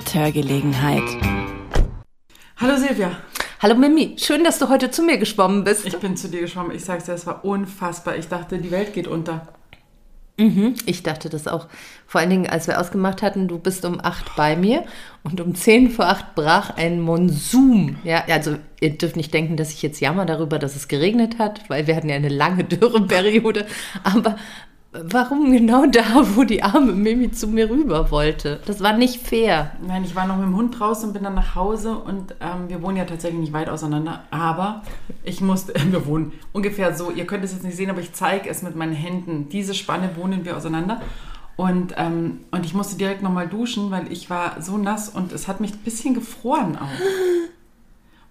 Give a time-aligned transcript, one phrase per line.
[0.00, 1.02] mit Hörgelegenheit.
[2.56, 3.18] Hallo Silvia.
[3.60, 5.84] Hallo Mimi, schön, dass du heute zu mir geschwommen bist.
[5.84, 6.74] Ich bin zu dir geschwommen.
[6.74, 8.16] Ich sag's dir, es war unfassbar.
[8.16, 9.46] Ich dachte, die Welt geht unter.
[10.38, 11.68] Mhm, ich dachte das auch.
[12.06, 14.84] Vor allen Dingen, als wir ausgemacht hatten, du bist um acht bei mir
[15.22, 17.98] und um zehn vor acht brach ein Monsum.
[18.02, 21.68] Ja, also ihr dürft nicht denken, dass ich jetzt jammer darüber, dass es geregnet hat,
[21.68, 23.66] weil wir hatten ja eine lange Dürreperiode.
[24.02, 24.36] Aber
[24.92, 26.02] warum genau da,
[26.34, 28.60] wo die arme Mimi zu mir rüber wollte?
[28.66, 29.72] Das war nicht fair.
[29.86, 32.68] Nein, ich war noch mit dem Hund draußen und bin dann nach Hause und ähm,
[32.68, 34.82] wir wohnen ja tatsächlich nicht weit auseinander, aber
[35.22, 38.12] ich musste, äh, wir wohnen ungefähr so, ihr könnt es jetzt nicht sehen, aber ich
[38.12, 39.48] zeige es mit meinen Händen.
[39.48, 41.00] Diese Spanne wohnen wir auseinander.
[41.56, 45.46] Und, ähm, und ich musste direkt nochmal duschen, weil ich war so nass und es
[45.46, 46.88] hat mich ein bisschen gefroren auch.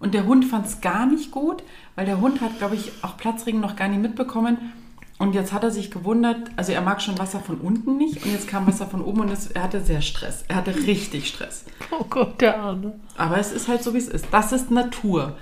[0.00, 1.62] Und der Hund fand es gar nicht gut,
[1.94, 4.72] weil der Hund hat, glaube ich, auch Platzregen noch gar nicht mitbekommen.
[5.20, 8.32] Und jetzt hat er sich gewundert, also er mag schon Wasser von unten nicht und
[8.32, 10.44] jetzt kam Wasser von oben und es, er hatte sehr Stress.
[10.48, 11.64] Er hatte richtig Stress.
[11.92, 12.94] Oh Gott, der Arme.
[13.18, 14.26] Aber es ist halt so, wie es ist.
[14.30, 15.36] Das ist Natur.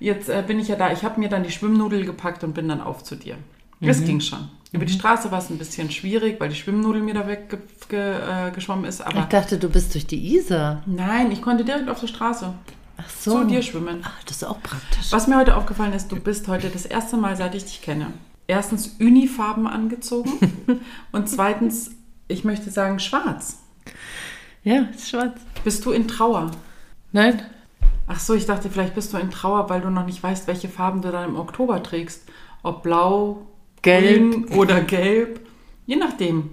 [0.00, 0.90] Jetzt äh, bin ich ja da.
[0.90, 3.36] Ich habe mir dann die Schwimmnudel gepackt und bin dann auf zu dir.
[3.80, 4.04] Das Mhm.
[4.06, 4.48] ging schon.
[4.72, 8.86] Über die Straße war es ein bisschen schwierig, weil die Schwimmnudel mir da weggeschwommen ge,
[8.86, 9.00] äh, ist.
[9.00, 10.82] Ich Aber dachte, du bist durch die Isar.
[10.86, 12.52] nein, ich konnte direkt auf der Straße
[12.96, 13.42] Ach so.
[13.42, 14.00] zu dir schwimmen.
[14.02, 15.12] Ach, das ist auch praktisch.
[15.12, 18.06] Was mir heute aufgefallen ist, du bist heute das erste Mal, seit ich dich kenne,
[18.46, 20.30] erstens Unifarben angezogen
[21.12, 21.92] und zweitens,
[22.28, 23.58] ich möchte sagen, schwarz.
[24.64, 25.40] Ja, ist schwarz.
[25.64, 26.50] Bist du in Trauer?
[27.12, 27.42] Nein?
[28.06, 30.68] Ach so, ich dachte, vielleicht bist du in Trauer, weil du noch nicht weißt, welche
[30.68, 32.22] Farben du dann im Oktober trägst.
[32.62, 33.46] Ob blau,
[33.82, 34.32] Gelb.
[34.32, 35.40] grün oder gelb.
[35.86, 36.50] Je nachdem,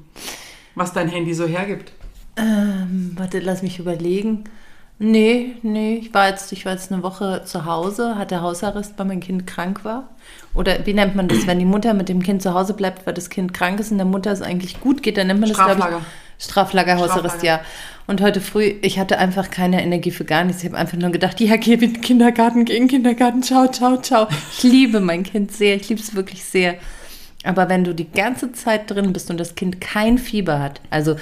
[0.76, 1.92] was dein Handy so hergibt.
[2.36, 4.46] Ähm, warte, lass mich überlegen.
[4.98, 9.06] Nee, nee, ich war jetzt, ich war jetzt eine Woche zu Hause, hatte Hausarrest, weil
[9.06, 10.10] mein Kind krank war.
[10.54, 13.14] Oder wie nennt man das, wenn die Mutter mit dem Kind zu Hause bleibt, weil
[13.14, 15.58] das Kind krank ist und der Mutter es eigentlich gut geht, dann nennt man das,
[15.58, 17.46] glaube ich, Straflager, Hausarrest, Straflager.
[17.46, 17.62] ja.
[18.08, 20.64] Und heute früh, ich hatte einfach keine Energie für gar nichts.
[20.64, 23.68] Ich habe einfach nur gedacht, ja, geh in den Kindergarten, geh in den Kindergarten, ciao,
[23.68, 24.28] ciao, ciao.
[24.58, 26.76] Ich liebe mein Kind sehr, ich liebe es wirklich sehr.
[27.44, 31.18] Aber wenn du die ganze Zeit drin bist und das Kind kein Fieber hat, also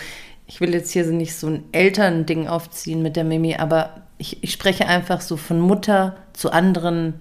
[0.48, 4.42] ich will jetzt hier so nicht so ein Elternding aufziehen mit der Mimi, aber ich,
[4.44, 7.20] ich spreche einfach so von Mutter zu anderen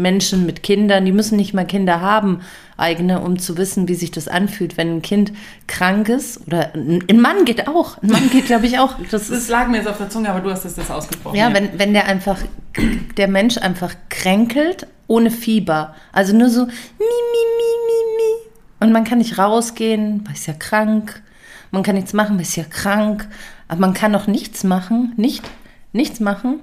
[0.00, 2.40] Menschen mit Kindern, die müssen nicht mal Kinder haben,
[2.76, 5.32] eigene, um zu wissen, wie sich das anfühlt, wenn ein Kind
[5.66, 6.46] krank ist.
[6.46, 8.02] Oder ein Mann geht auch.
[8.02, 8.96] Ein Mann geht, glaube ich, auch.
[9.10, 11.36] Das Das ist, lag mir jetzt auf der Zunge, aber du hast es jetzt ausgesprochen.
[11.36, 12.38] ja, wenn, wenn der einfach,
[13.16, 15.94] der Mensch einfach kränkelt, ohne Fieber.
[16.12, 17.06] Also nur so, mi, mi,
[17.56, 18.86] mi, mi, mi.
[18.86, 21.22] Und man kann nicht rausgehen, weil ist ja krank.
[21.70, 23.28] Man kann nichts machen, weil ist ja krank.
[23.68, 25.44] Aber man kann auch nichts machen, nicht,
[25.92, 26.60] nichts machen,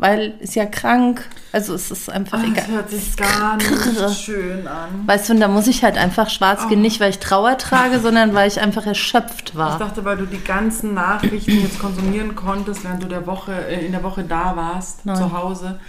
[0.00, 1.26] weil ist ja krank.
[1.52, 2.54] Also es ist einfach Ach, egal.
[2.56, 5.06] das hört sich gar nicht schön an.
[5.06, 7.98] Weißt du, und da muss ich halt einfach schwarz gehen, nicht weil ich Trauer trage,
[8.02, 9.76] sondern weil ich einfach erschöpft Ich war.
[9.78, 13.90] dachte, weil du die ganzen Nachrichten jetzt konsumieren konntest, während du der Woche, äh, in
[13.92, 15.16] der Woche da warst, Nein.
[15.16, 15.80] zu Hause,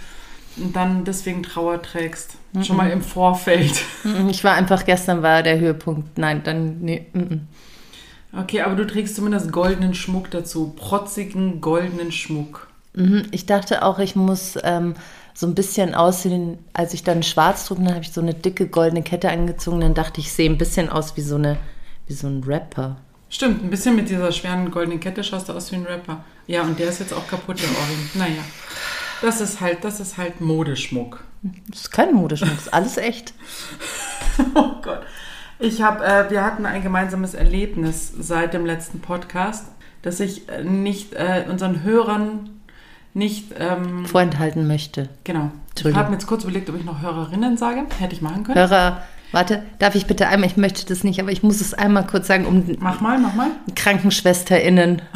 [0.56, 2.32] und dann deswegen Trauer trägst.
[2.62, 3.80] Schon mal im Vorfeld.
[4.02, 6.18] Mm, Ich war einfach, gestern war der Höhepunkt.
[6.18, 7.48] Nein, dann, nee, mm, mm.
[8.36, 10.72] Okay, aber du trägst zumindest goldenen Schmuck dazu.
[10.76, 12.66] Protzigen goldenen Schmuck.
[12.94, 14.94] Mhm, Ich dachte auch, ich muss ähm,
[15.34, 18.66] so ein bisschen aussehen, als ich dann schwarz trug, dann habe ich so eine dicke
[18.68, 21.56] goldene Kette angezogen, dann dachte ich, ich sehe ein bisschen aus wie so, eine,
[22.06, 22.96] wie so ein Rapper.
[23.28, 26.24] Stimmt, ein bisschen mit dieser schweren goldenen Kette schaust du aus wie ein Rapper.
[26.48, 28.10] Ja, und der ist jetzt auch kaputt, der Ohrring.
[28.14, 28.42] Naja,
[29.22, 31.22] das ist halt, das ist halt Modeschmuck.
[31.68, 33.32] Das ist kein Modeschmuck, das ist alles echt.
[34.54, 35.02] Oh Gott.
[35.58, 39.66] Ich habe, äh, wir hatten ein gemeinsames Erlebnis seit dem letzten Podcast,
[40.02, 42.59] dass ich äh, nicht äh, unseren Hörern
[43.14, 45.08] nicht, ähm, Vorenthalten möchte.
[45.24, 45.50] genau.
[45.76, 47.84] Ich habe mir jetzt kurz überlegt, ob ich noch Hörerinnen sage.
[47.98, 48.58] Hätte ich machen können.
[48.58, 52.06] Hörer, warte, darf ich bitte einmal, ich möchte das nicht, aber ich muss es einmal
[52.06, 53.50] kurz sagen, um Mach mal, mach mal.
[53.74, 55.02] KrankenschwesterInnen.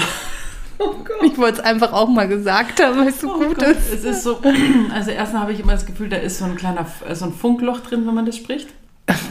[0.80, 1.22] Oh Gott.
[1.22, 3.92] Ich wollte es einfach auch mal gesagt haben, weil es so Oh gut Gott, ist.
[3.94, 4.40] Es ist so,
[4.92, 7.32] also erstmal habe ich immer das Gefühl, da ist so ein kleiner, äh, so ein
[7.32, 8.70] Funkloch drin, wenn man das spricht.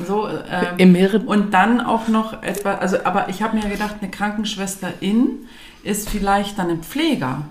[0.07, 1.23] So, ähm, Im Hirn.
[1.25, 5.39] Und dann auch noch etwa, also, aber ich habe mir gedacht, eine Krankenschwesterin
[5.83, 7.41] ist vielleicht dann ein Pfleger.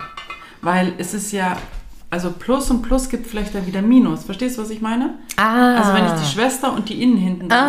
[0.63, 1.57] Weil es ist ja,
[2.09, 4.23] also Plus und Plus gibt vielleicht dann wieder Minus.
[4.23, 5.15] Verstehst du, was ich meine?
[5.37, 5.75] Ah.
[5.75, 7.67] Also wenn ich die Schwester und die Innen hinten Ah.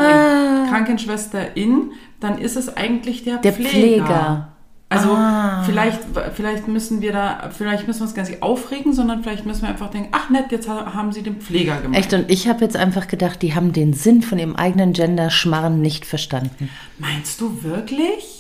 [0.63, 3.69] nehme, Krankenschwesterin, dann ist es eigentlich der, Der Pfleger.
[4.05, 4.49] Pfleger.
[4.91, 5.63] Also Ah.
[5.67, 5.99] vielleicht,
[6.35, 9.71] vielleicht müssen wir da, vielleicht müssen wir uns gar nicht aufregen, sondern vielleicht müssen wir
[9.71, 11.99] einfach denken, ach nett, jetzt ha- haben sie den Pfleger gemacht.
[11.99, 15.81] Echt, und ich habe jetzt einfach gedacht, die haben den Sinn von ihrem eigenen Gender-Schmarren
[15.81, 16.69] nicht verstanden.
[16.99, 18.34] Meinst du wirklich?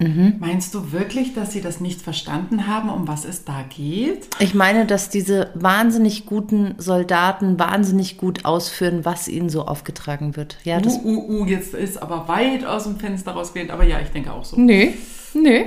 [0.00, 0.34] Mhm.
[0.40, 4.26] Meinst du wirklich, dass sie das nicht verstanden haben, um was es da geht?
[4.40, 10.58] Ich meine, dass diese wahnsinnig guten Soldaten wahnsinnig gut ausführen, was ihnen so aufgetragen wird.
[10.64, 10.96] Ja, das.
[10.96, 14.32] uh, uh, uh, jetzt ist aber weit aus dem Fenster rausgehend, aber ja, ich denke
[14.32, 14.58] auch so.
[14.58, 14.94] Nee,
[15.32, 15.66] nee.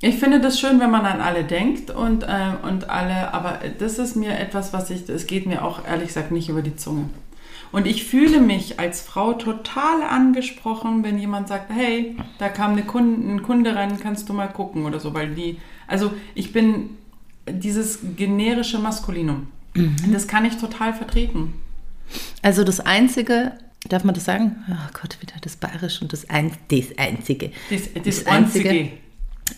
[0.00, 3.98] Ich finde das schön, wenn man an alle denkt und, äh, und alle, aber das
[3.98, 7.08] ist mir etwas, was ich, es geht mir auch ehrlich gesagt nicht über die Zunge.
[7.74, 12.84] Und ich fühle mich als Frau total angesprochen, wenn jemand sagt, hey, da kam eine
[12.84, 16.90] Kunde, ein Kunde rein, kannst du mal gucken oder so, weil die, also ich bin
[17.50, 19.96] dieses generische Maskulinum, mhm.
[20.12, 21.54] das kann ich total vertreten.
[22.42, 24.54] Also das Einzige, darf man das sagen?
[24.70, 27.50] Oh Gott, wieder das Bayerische und das, Ein das Einzige.
[27.70, 28.90] Das, das, das Einzige.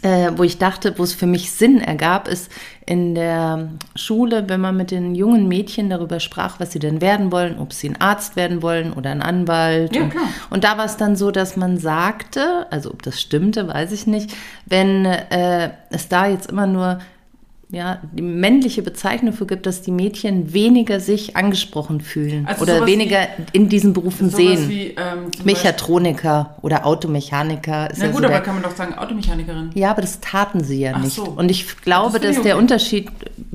[0.03, 2.51] Äh, wo ich dachte, wo es für mich Sinn ergab, ist
[2.87, 7.31] in der Schule, wenn man mit den jungen Mädchen darüber sprach, was sie denn werden
[7.31, 9.95] wollen, ob sie ein Arzt werden wollen oder ein Anwalt.
[9.95, 10.13] Ja, und,
[10.51, 14.09] und, da war es dann so, dass man sagte, also ob das stimmte, weiß ich
[14.09, 14.35] nicht,
[14.67, 16.99] wenn äh, es da jetzt immer nur
[17.69, 22.87] ja, die männliche Bezeichnung für gibt, dass die Mädchen weniger sich angesprochen fühlen also oder
[22.87, 24.69] weniger wie, in diesen Berufen sehen.
[24.69, 27.91] Wie, ähm, Mechatroniker oder Automechaniker.
[27.91, 29.71] Ist Na ja gut, so aber kann man doch sagen Automechanikerin.
[29.75, 31.17] Ja, aber das taten sie ja Ach nicht.
[31.17, 31.25] So.
[31.25, 33.11] Und ich glaube, das dass der Unterschied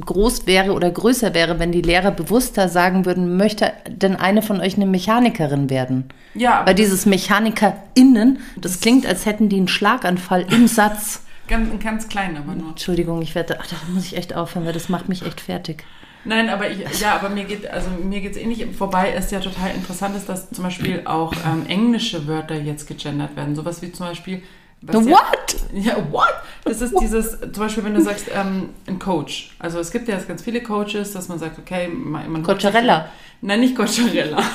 [0.06, 4.60] groß wäre oder größer wäre, wenn die Lehrer bewusster sagen würden, möchte denn eine von
[4.60, 6.10] euch eine Mechanikerin werden?
[6.34, 6.64] Ja.
[6.66, 11.22] Weil dieses MechanikerInnen, das, das klingt, als hätten die einen Schlaganfall im Satz.
[11.52, 12.70] Ganz, ganz klein, aber nur.
[12.70, 15.84] Entschuldigung, ich werde, ach, da muss ich echt aufhören, weil das macht mich echt fertig.
[16.24, 18.66] Nein, aber ich, ja, aber mir geht, also mir geht es ähnlich.
[18.74, 23.36] Vorbei ist ja total interessant, ist, dass zum Beispiel auch ähm, englische Wörter jetzt gegendert
[23.36, 23.54] werden.
[23.58, 24.44] Sowas wie zum Beispiel.
[24.82, 25.58] what?
[25.74, 26.34] Ja, ja, what?
[26.64, 27.02] Das ist what?
[27.02, 29.54] dieses, zum Beispiel, wenn du sagst, ähm, ein Coach.
[29.60, 32.32] Also es gibt ja jetzt ganz viele Coaches, dass man sagt, okay, man.
[32.32, 33.10] man Coacharella.
[33.42, 34.42] Nein, nicht Coacharella.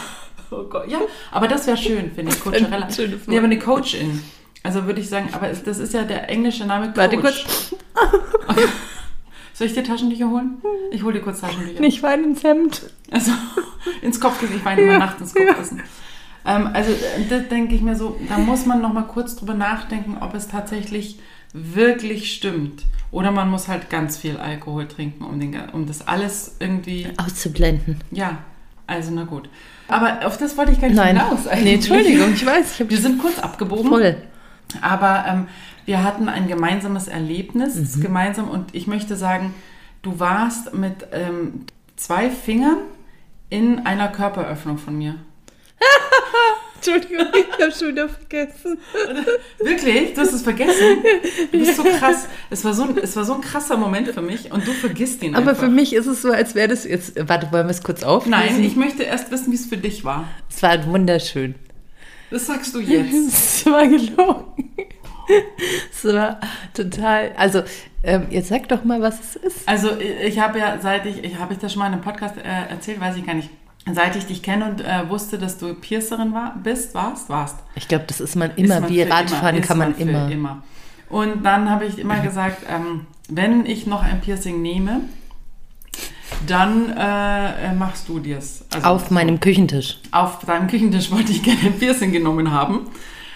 [0.49, 1.00] Oh Gott, ja,
[1.32, 2.87] aber das wäre schön, finde ich, Coacharella.
[3.26, 4.22] Nee, aber eine Coachin.
[4.62, 6.96] Also würde ich sagen, aber das ist ja der englische Name Coach.
[6.96, 7.74] Warte kurz.
[8.48, 8.66] Okay.
[9.54, 10.58] Soll ich dir Taschentücher holen?
[10.90, 11.80] Ich hole dir kurz Taschentücher.
[11.80, 12.90] Nicht weinen ins Hemd.
[13.10, 13.32] Also
[14.02, 14.56] ins Kopfkissen.
[14.56, 15.78] Ich weine ja, immer nachts ins Kopfkissen.
[16.44, 16.56] Ja.
[16.56, 16.92] Ähm, also
[17.30, 20.48] da denke ich mir so, da muss man noch mal kurz drüber nachdenken, ob es
[20.48, 21.18] tatsächlich
[21.52, 22.84] wirklich stimmt.
[23.10, 27.08] Oder man muss halt ganz viel Alkohol trinken, um, den, um das alles irgendwie...
[27.16, 28.00] Auszublenden.
[28.10, 28.38] Ja,
[28.86, 29.48] also na gut.
[29.88, 31.18] Aber auf das wollte ich gar nicht Nein.
[31.18, 31.46] hinaus.
[31.46, 31.64] Eigentlich.
[31.64, 32.80] Nee, Entschuldigung, ich weiß.
[32.80, 33.88] Ich Wir sind kurz abgebogen.
[33.88, 34.16] Voll.
[34.80, 35.48] Aber ähm,
[35.84, 38.02] wir hatten ein gemeinsames Erlebnis, mhm.
[38.02, 38.48] gemeinsam.
[38.48, 39.54] Und ich möchte sagen,
[40.02, 41.66] du warst mit ähm,
[41.96, 42.78] zwei Fingern
[43.48, 45.16] in einer Körperöffnung von mir.
[46.76, 48.78] Entschuldigung, ich habe schon wieder vergessen.
[49.58, 50.14] Wirklich?
[50.14, 50.98] Du hast es vergessen?
[51.50, 52.28] Du bist so krass.
[52.50, 55.22] Es war so, ein, es war so ein krasser Moment für mich und du vergisst
[55.22, 55.64] ihn Aber einfach.
[55.64, 57.14] für mich ist es so, als wäre das jetzt.
[57.28, 58.30] Warte, wollen wir es kurz auflösen?
[58.30, 60.28] Nein, ich möchte erst wissen, wie es für dich war.
[60.48, 61.54] Es war wunderschön.
[62.31, 63.14] Das sagst du jetzt.
[63.14, 64.70] Es war gelogen.
[65.90, 66.38] Es war
[66.73, 67.32] total.
[67.37, 67.62] Also,
[68.02, 69.69] ähm, jetzt sag doch mal, was es ist.
[69.69, 72.37] Also, ich habe ja, seit ich, ich habe ich das schon mal in einem Podcast
[72.38, 73.50] äh, erzählt, weiß ich gar nicht.
[73.93, 77.56] Seit ich dich kenne und äh, wusste, dass du Piercerin war, bist, warst, warst.
[77.76, 78.75] Ich glaube, das ist man immer.
[78.76, 80.31] Ist man Wie Radfahren kann man, man immer.
[80.31, 80.62] immer.
[81.08, 85.02] Und dann habe ich immer gesagt, ähm, wenn ich noch ein Piercing nehme,
[86.46, 88.64] dann äh, machst du dir's.
[88.73, 89.99] Also auf meinem Küchentisch.
[90.11, 92.88] Auf deinem Küchentisch wollte ich gerne ein Piercing genommen haben.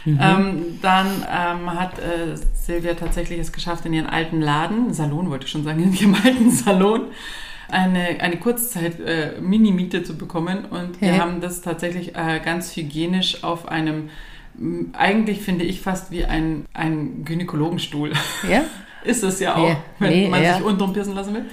[0.04, 0.18] Mhm.
[0.20, 5.44] Ähm, dann ähm, hat äh, Silvia tatsächlich es geschafft, in ihren alten Laden, Salon wollte
[5.44, 7.02] ich schon sagen, in ihrem alten Salon,
[7.68, 10.64] eine, eine Kurzzeit-Mini-Miete äh, zu bekommen.
[10.64, 14.10] Und wir haben das tatsächlich äh, ganz hygienisch auf einem,
[14.92, 18.12] eigentlich finde ich fast wie ein, ein Gynäkologenstuhl.
[18.48, 18.64] Ja?
[19.04, 19.76] Ist es ja auch, ja.
[19.98, 20.54] wenn nee, man ja.
[20.54, 21.44] sich unten piercen lassen will.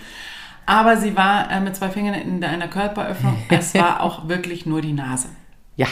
[0.67, 3.41] Aber sie war äh, mit zwei Fingern in einer Körperöffnung.
[3.49, 5.29] Es war auch wirklich nur die Nase.
[5.77, 5.87] Ja.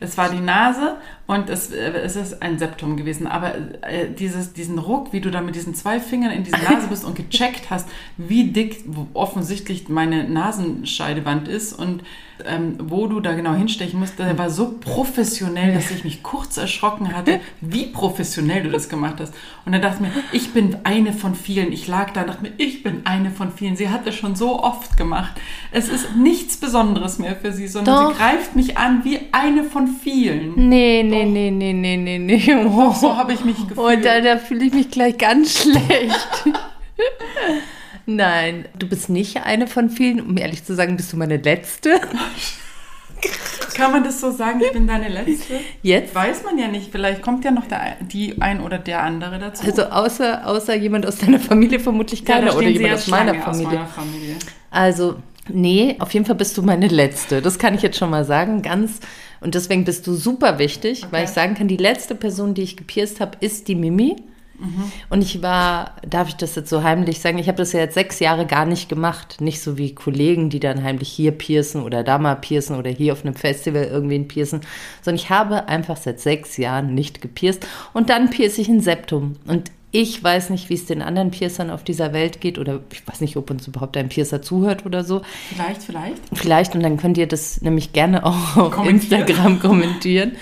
[0.00, 0.96] Es war die Nase
[1.28, 3.26] und es, äh, es ist ein Septum gewesen.
[3.26, 6.88] Aber äh, dieses, diesen Ruck, wie du da mit diesen zwei Fingern in diese Nase
[6.88, 12.02] bist und gecheckt hast, wie dick offensichtlich meine Nasenscheidewand ist und
[12.46, 16.56] ähm, wo du da genau hinstechen musst, der war so professionell, dass ich mich kurz
[16.56, 19.34] erschrocken hatte, wie professionell du das gemacht hast.
[19.66, 21.72] Und dann dachte ich mir, ich bin eine von vielen.
[21.72, 23.76] Ich lag da und dachte mir, ich bin eine von vielen.
[23.76, 25.32] Sie hat das schon so oft gemacht.
[25.72, 28.12] Es ist nichts Besonderes mehr für sie, sondern Doch.
[28.12, 30.68] sie greift mich an wie eine von vielen.
[30.68, 31.30] Nee, nee, Doch.
[31.30, 32.54] nee, nee, nee, nee, nee.
[32.66, 32.92] Oh.
[32.92, 33.78] so habe ich mich gefühlt.
[33.78, 36.44] Und da, da fühle ich mich gleich ganz schlecht.
[38.06, 40.20] Nein, du bist nicht eine von vielen.
[40.20, 42.00] Um ehrlich zu sagen, bist du meine letzte.
[43.74, 45.60] Kann man das so sagen, ich bin deine Letzte?
[45.82, 46.14] Jetzt?
[46.14, 46.90] Weiß man ja nicht.
[46.90, 49.64] Vielleicht kommt ja noch der, die ein oder der andere dazu.
[49.64, 53.60] Also außer, außer jemand aus deiner Familie vermutlich keiner ja, oder jemand aus meiner, aus
[53.60, 54.36] meiner Familie.
[54.70, 55.16] Also,
[55.48, 57.42] nee, auf jeden Fall bist du meine Letzte.
[57.42, 58.62] Das kann ich jetzt schon mal sagen.
[58.62, 59.00] Ganz.
[59.40, 61.12] Und deswegen bist du super wichtig, okay.
[61.12, 64.16] weil ich sagen kann, die letzte Person, die ich gepierst habe, ist die Mimi.
[64.58, 64.92] Mhm.
[65.08, 67.94] Und ich war, darf ich das jetzt so heimlich sagen, ich habe das ja jetzt
[67.94, 69.40] sechs Jahre gar nicht gemacht.
[69.40, 73.12] Nicht so wie Kollegen, die dann heimlich hier piercen oder da mal piercen oder hier
[73.12, 74.60] auf einem Festival irgendwen piercen,
[75.02, 79.36] sondern ich habe einfach seit sechs Jahren nicht gepierst und dann pierce ich ein Septum.
[79.46, 83.06] Und Ich weiß nicht, wie es den anderen Piercern auf dieser Welt geht oder ich
[83.06, 85.22] weiß nicht, ob uns überhaupt ein Piercer zuhört oder so.
[85.48, 86.20] Vielleicht, vielleicht.
[86.32, 89.22] Vielleicht und dann könnt ihr das nämlich gerne auch auf Kommentieren.
[89.22, 90.32] Instagram kommentieren,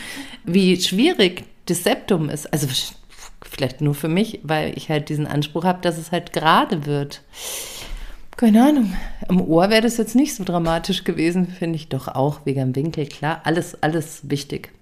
[0.44, 2.52] wie schwierig das Septum ist.
[2.52, 2.66] Also
[3.42, 7.22] vielleicht nur für mich, weil ich halt diesen Anspruch habe, dass es halt gerade wird.
[8.36, 8.94] Keine Ahnung.
[9.28, 12.76] Im Ohr wäre das jetzt nicht so dramatisch gewesen, finde ich doch auch, wegen dem
[12.76, 13.40] Winkel, klar.
[13.44, 14.72] Alles, alles wichtig.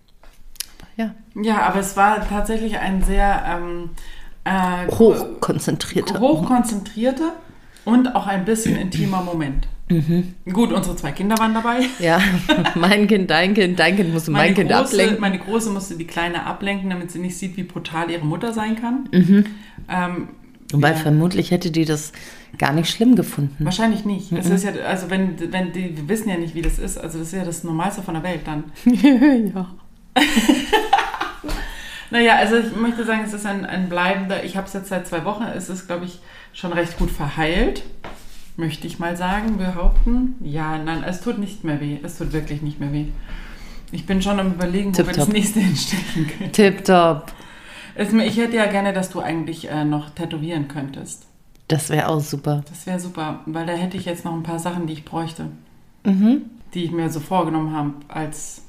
[0.97, 3.91] Ja, Ja, aber es war tatsächlich ein sehr ähm,
[4.45, 6.21] äh, hochkonzentrierter.
[6.21, 7.33] hochkonzentrierter
[7.85, 9.69] und auch ein bisschen intimer Moment.
[9.91, 10.35] Mhm.
[10.51, 11.81] Gut, unsere zwei Kinder waren dabei.
[11.99, 12.19] Ja,
[12.75, 15.21] mein Kind, dein Kind, dein Kind musste mein Kind große, ablenken.
[15.21, 18.77] meine Große musste die Kleine ablenken, damit sie nicht sieht, wie brutal ihre Mutter sein
[18.77, 19.09] kann.
[19.13, 19.45] Mhm.
[19.89, 20.29] Ähm,
[20.73, 20.97] Wobei ja.
[20.97, 22.13] vermutlich hätte die das
[22.57, 23.65] gar nicht schlimm gefunden.
[23.65, 24.33] Wahrscheinlich nicht.
[24.33, 24.39] Mhm.
[24.39, 26.97] Es ist ja, also wenn, wenn die, wir wissen ja nicht, wie das ist.
[26.97, 28.65] Also das ist ja das Normalste von der Welt dann.
[29.55, 29.71] ja.
[32.15, 35.05] Naja, also ich möchte sagen, es ist ein, ein bleibender, ich habe es jetzt seit
[35.09, 36.21] zwei Wochen, es ist, glaube ich,
[36.53, 37.83] schon recht gut verheilt.
[38.57, 40.37] Möchte ich mal sagen, behaupten.
[40.41, 41.99] Ja, nein, es tut nicht mehr weh.
[42.05, 43.07] Es tut wirklich nicht mehr weh.
[43.91, 45.27] Ich bin schon am überlegen, wo wir Tipptopp.
[45.27, 46.53] das nächste hinstechen können.
[46.53, 47.33] Tipptopp.
[47.97, 51.27] Ich hätte ja gerne, dass du eigentlich äh, noch tätowieren könntest.
[51.67, 52.63] Das wäre auch super.
[52.69, 55.47] Das wäre super, weil da hätte ich jetzt noch ein paar Sachen, die ich bräuchte,
[56.05, 56.43] Mhm.
[56.75, 58.63] die ich mir so vorgenommen habe als...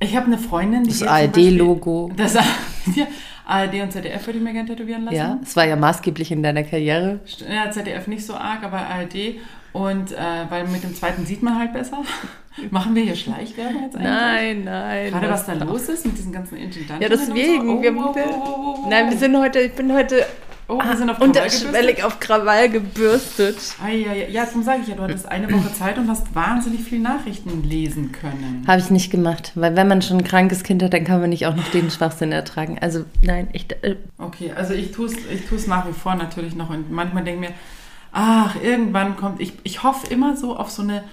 [0.00, 2.10] Ich habe eine Freundin, die Das ARD-Logo.
[2.16, 2.34] Das
[2.94, 3.06] ja,
[3.46, 5.16] ARD und ZDF würde ich mir gerne tätowieren lassen.
[5.16, 7.20] Ja, es war ja maßgeblich in deiner Karriere.
[7.48, 9.36] Ja, ZDF nicht so arg, aber ARD.
[9.72, 10.16] Und äh,
[10.48, 11.98] weil mit dem zweiten sieht man halt besser.
[12.70, 14.10] Machen wir hier Schleichwerbung jetzt eigentlich?
[14.10, 15.10] Nein, nein.
[15.10, 17.02] Gerade was da los ist mit diesen ganzen Intendanten.
[17.02, 17.66] Ja, deswegen.
[17.66, 17.82] So.
[17.82, 18.88] wir, Oh, oh, oh, oh, oh.
[18.88, 20.24] Nein, wir sind heute, ich bin heute
[20.68, 23.56] oh, wir sind auf Krawall unterschwellig auf Krawall gebürstet.
[23.82, 26.34] Ah, ja, ja, ja, darum sage ich ja, du hattest eine Woche Zeit und hast
[26.34, 28.64] wahnsinnig viel Nachrichten lesen können.
[28.66, 31.30] Habe ich nicht gemacht, weil wenn man schon ein krankes Kind hat, dann kann man
[31.30, 32.78] nicht auch noch den Schwachsinn ertragen.
[32.80, 36.70] Also nein, ich, äh, Okay, also ich tue es ich nach wie vor natürlich noch
[36.70, 37.56] und manchmal denke ich mir,
[38.12, 41.04] ach, irgendwann kommt, ich, ich hoffe immer so auf so eine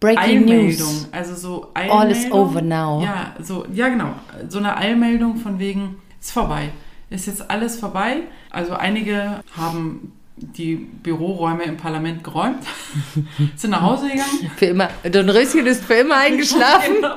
[0.00, 0.88] Breaking Eilmeldung.
[0.88, 1.08] News.
[1.12, 2.32] Also so All is Eilmeldung.
[2.32, 3.02] over now.
[3.02, 4.12] Ja, so, ja, genau.
[4.48, 6.70] So eine Eilmeldung von wegen, ist vorbei.
[7.10, 8.22] Ist jetzt alles vorbei.
[8.50, 12.62] Also einige haben die Büroräume im Parlament geräumt,
[13.56, 14.50] sind nach Hause gegangen.
[14.56, 14.88] Für immer.
[15.10, 16.96] Don Röschen ist für immer eingeschlafen.
[17.00, 17.16] Genau.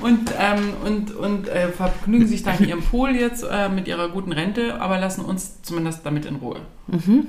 [0.00, 4.08] Und, ähm, und, und äh, vergnügen sich da in ihrem Pool jetzt äh, mit ihrer
[4.08, 6.60] guten Rente, aber lassen uns zumindest damit in Ruhe.
[6.88, 7.26] Mhm.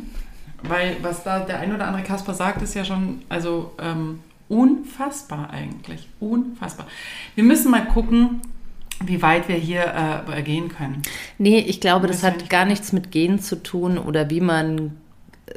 [0.64, 5.52] Weil was da der ein oder andere Kasper sagt, ist ja schon also ähm, unfassbar
[5.52, 6.08] eigentlich.
[6.20, 6.88] Unfassbar.
[7.36, 8.42] Wir müssen mal gucken,
[9.06, 11.02] wie weit wir hier äh, gehen können.
[11.38, 14.98] Nee, ich glaube, das ja hat gar nichts mit Genen zu tun oder wie man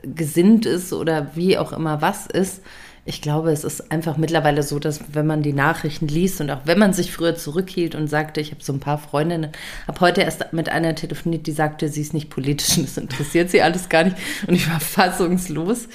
[0.03, 2.63] gesinnt ist oder wie auch immer was ist.
[3.09, 6.63] Ich glaube, es ist einfach mittlerweile so, dass wenn man die Nachrichten liest und auch
[6.65, 9.53] wenn man sich früher zurückhielt und sagte, ich habe so ein paar Freundinnen,
[9.87, 13.51] habe heute erst mit einer telefoniert, die sagte, sie ist nicht politisch und das interessiert
[13.51, 14.17] sie alles gar nicht
[14.49, 15.89] und ich war fassungslos.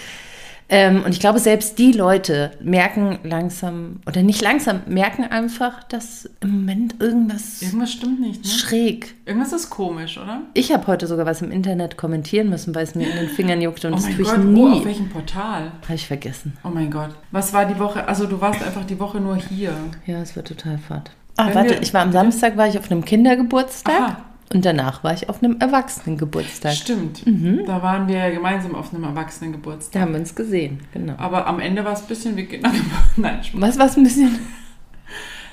[0.73, 6.29] Ähm, und ich glaube, selbst die Leute merken langsam, oder nicht langsam, merken einfach, dass
[6.39, 8.49] im Moment irgendwas Irgendwas stimmt nicht, ne?
[8.49, 10.43] schräg Irgendwas ist komisch, oder?
[10.53, 13.61] ich habe heute sogar was im Internet kommentieren müssen, weil es mir in den Fingern
[13.61, 14.85] juckte und Oh das tue ich Gott, wo, auf nie.
[14.85, 15.73] welchem Portal?
[15.83, 16.57] Habe ich vergessen.
[16.63, 17.09] Oh mein Gott.
[17.31, 18.07] Was war die Woche?
[18.07, 19.73] Also du warst einfach die Woche nur hier.
[20.05, 21.11] Ja, es war total fad.
[21.35, 24.17] Ah, warte, ich war am Samstag war ich auf einem Kindergeburtstag Aha.
[24.53, 26.73] Und danach war ich auf einem Erwachsenengeburtstag.
[26.73, 27.23] Stimmt.
[27.65, 29.93] Da waren wir ja gemeinsam auf einem Erwachsenengeburtstag.
[29.93, 31.13] Da haben wir uns gesehen, genau.
[31.17, 32.71] Aber am Ende war es ein bisschen wie Kinder.
[33.15, 33.61] Nein, Spaß.
[33.61, 34.39] Was war ein bisschen?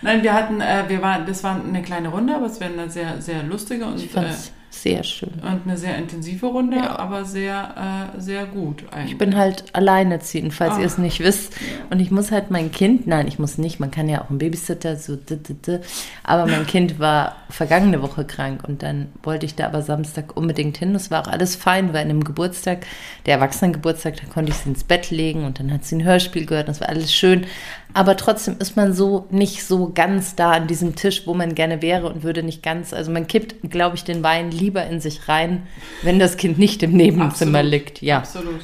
[0.03, 2.89] Nein, wir hatten, äh, wir waren, das war eine kleine Runde, aber es wäre eine
[2.89, 5.31] sehr, sehr lustige und, Ich äh, es sehr schön.
[5.43, 6.99] und eine sehr intensive Runde, Ja.
[6.99, 9.13] aber sehr, äh, sehr gut eigentlich.
[9.13, 10.79] Ich bin halt alleinerziehend, falls Ach.
[10.81, 11.55] ihr es nicht wisst.
[11.91, 14.39] Und ich muss halt mein Kind, nein, ich muss nicht, man kann ja auch einen
[14.39, 15.81] Babysitter, so, d -d -d.
[16.23, 20.77] aber mein Kind war vergangene Woche krank und dann wollte ich da aber Samstag unbedingt
[20.77, 20.93] hin.
[20.93, 22.87] Das war auch alles fein, weil in einem Geburtstag,
[23.27, 26.47] der Erwachsenengeburtstag, da konnte ich sie ins Bett legen und dann hat sie ein Hörspiel
[26.47, 27.47] gehört, das war alles schön.
[27.95, 31.83] Aber trotzdem ist man so nicht so ganz da an diesem Tisch, wo man gerne
[31.83, 35.29] wäre und würde nicht ganz, also man kippt, glaube ich, den Wein lieber in sich
[35.29, 35.67] rein,
[36.03, 37.71] wenn das Kind nicht im Nebenzimmer Absolut.
[37.73, 38.03] liegt.
[38.03, 38.61] Ja, Absolut,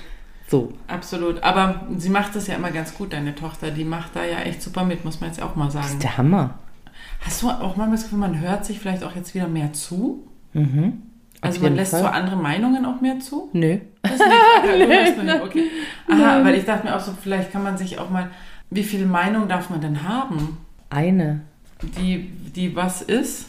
[0.47, 0.73] so.
[0.88, 1.43] absolut.
[1.43, 3.71] Aber sie macht das ja immer ganz gut, deine Tochter.
[3.71, 5.87] Die macht da ja echt super mit, muss man jetzt auch mal Das sagen.
[5.88, 6.59] ist der Hammer.
[7.25, 10.28] Hast du auch mal das Gefühl, man hört sich vielleicht auch jetzt wieder mehr zu?
[10.52, 11.02] Mhm.
[11.40, 12.00] Also man lässt Fall.
[12.02, 13.50] so andere Meinungen auch mehr zu?
[13.52, 13.78] Nö.
[14.02, 14.23] Das nicht.
[14.64, 15.43] Okay, nicht.
[15.43, 15.64] Okay.
[16.11, 18.31] Aha, weil ich dachte mir auch so, vielleicht kann man sich auch mal,
[18.71, 20.59] wie viele Meinungen darf man denn haben?
[20.90, 21.40] Eine.
[21.99, 23.47] Die, die was ist?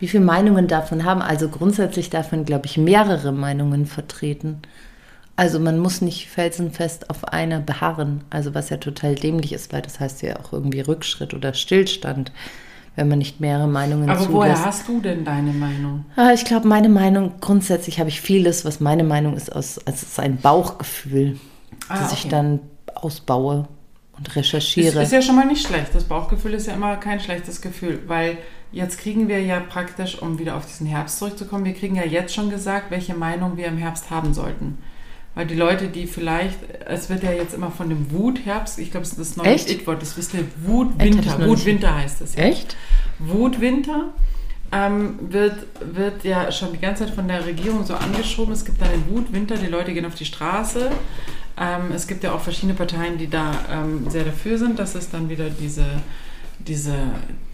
[0.00, 1.20] Wie viele Meinungen darf man haben?
[1.22, 4.62] Also grundsätzlich darf man, glaube ich, mehrere Meinungen vertreten.
[5.36, 8.22] Also man muss nicht felsenfest auf einer beharren.
[8.30, 12.30] Also was ja total dämlich ist, weil das heißt ja auch irgendwie Rückschritt oder Stillstand.
[12.96, 14.32] wenn man nicht mehrere Meinungen Aber zulässt.
[14.34, 16.04] woher hast du denn deine Meinung?
[16.14, 19.90] Ah, ich glaube, meine Meinung, grundsätzlich habe ich vieles, was meine Meinung ist, aus, also
[19.96, 21.40] es ist ein Bauchgefühl,
[21.88, 22.28] Ah, das ich okay.
[22.28, 22.60] dann
[22.94, 23.66] ausbaue
[24.16, 25.02] und Ist, recherchiere.
[25.02, 25.94] ist ja schon mal nicht schlecht.
[25.94, 28.38] Das Bauchgefühl ist ja immer kein schlechtes Gefühl, weil
[28.72, 32.34] jetzt kriegen wir ja praktisch, um wieder auf diesen Herbst zurückzukommen, wir kriegen ja jetzt
[32.34, 34.78] schon gesagt, welche Meinung wir im Herbst haben sollten.
[35.36, 39.02] Weil die Leute, die vielleicht, es wird ja jetzt immer von dem Wutherbst, ich glaube,
[39.04, 39.68] das ist das neue Echt?
[39.68, 42.44] It-Wort, das wisst ihr, nicht- Wutwinter heißt es ja.
[42.44, 42.76] Echt?
[43.18, 44.12] Wutwinter
[44.70, 48.52] ähm, wird, wird ja schon die ganze Zeit von der Regierung so angeschoben.
[48.52, 50.90] Es gibt dann den Wutwinter, die Leute gehen auf die Straße.
[51.58, 55.10] Ähm, es gibt ja auch verschiedene Parteien, die da ähm, sehr dafür sind, dass es
[55.10, 55.84] dann wieder diese,
[56.58, 56.94] diese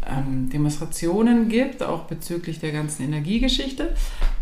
[0.06, 3.94] ähm, Demonstrationen gibt, auch bezüglich der ganzen Energiegeschichte.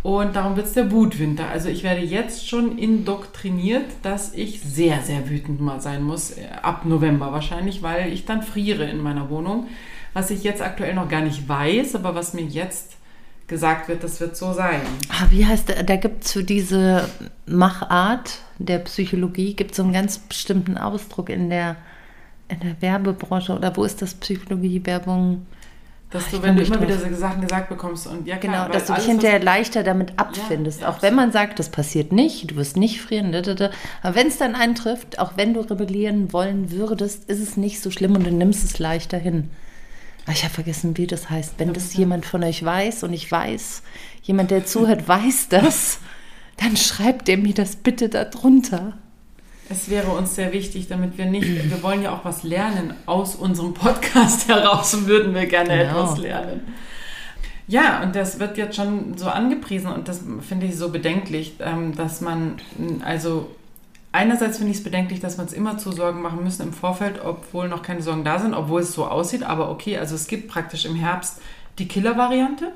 [0.02, 1.48] Und darum wird es der Wutwinter.
[1.48, 6.46] Also ich werde jetzt schon indoktriniert, dass ich sehr, sehr wütend mal sein muss, äh,
[6.62, 9.66] ab November wahrscheinlich, weil ich dann friere in meiner Wohnung.
[10.12, 12.97] Was ich jetzt aktuell noch gar nicht weiß, aber was mir jetzt
[13.48, 14.80] gesagt wird, das wird so sein.
[15.08, 15.82] Ah, wie heißt der?
[15.82, 17.08] Da gibt es für diese
[17.46, 21.76] Machart der Psychologie gibt so einen ganz bestimmten Ausdruck in der,
[22.48, 23.54] in der Werbebranche.
[23.54, 25.46] Oder wo ist das Psychologie-Werbung?
[26.10, 26.88] Dass Ich du, wenn du immer drauf.
[26.88, 29.82] wieder so Sachen gesagt bekommst und ja Genau, klar, weil dass du dich hinterher leichter
[29.82, 30.80] damit abfindest.
[30.80, 33.30] ja, auch wenn man sagt, das passiert nicht, du wirst nicht frieren.
[33.30, 33.70] da, da, da.
[34.02, 37.90] Aber wenn es dann eintrifft, auch wenn du rebellieren wollen würdest, ist es nicht so
[37.90, 39.50] schlimm und du nimmst es leichter hin.
[40.32, 41.54] Ich habe vergessen, wie das heißt.
[41.58, 43.82] Wenn das jemand von euch weiß und ich weiß,
[44.22, 45.98] jemand, der zuhört, weiß das,
[46.58, 48.98] dann schreibt er mir das bitte da drunter.
[49.70, 53.34] Es wäre uns sehr wichtig, damit wir nicht, wir wollen ja auch was lernen aus
[53.36, 56.04] unserem Podcast heraus würden wir gerne Genau.
[56.04, 56.60] etwas lernen.
[57.66, 61.94] Ja, und das wird jetzt schon so angepriesen und das finde ich so bedenklich, ähm,
[61.94, 62.56] dass man,
[63.04, 63.50] also
[64.18, 67.24] einerseits finde ich es bedenklich, dass wir uns immer zu Sorgen machen müssen im Vorfeld,
[67.24, 70.48] obwohl noch keine Sorgen da sind, obwohl es so aussieht, aber okay, also es gibt
[70.48, 71.40] praktisch im Herbst
[71.78, 72.72] die Killer-Variante.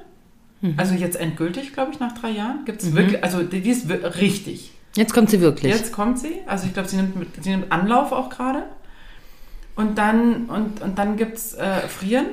[0.76, 2.64] Also jetzt endgültig, glaube ich, nach drei Jahren.
[2.64, 4.70] Gibt es wirklich, also die die ist richtig.
[4.94, 5.74] Jetzt kommt sie wirklich.
[5.74, 6.36] Jetzt kommt sie.
[6.46, 7.02] Also ich glaube, sie
[7.40, 8.62] sie nimmt Anlauf auch gerade.
[9.74, 12.26] Und dann, und, und dann gibt es äh, Frieren.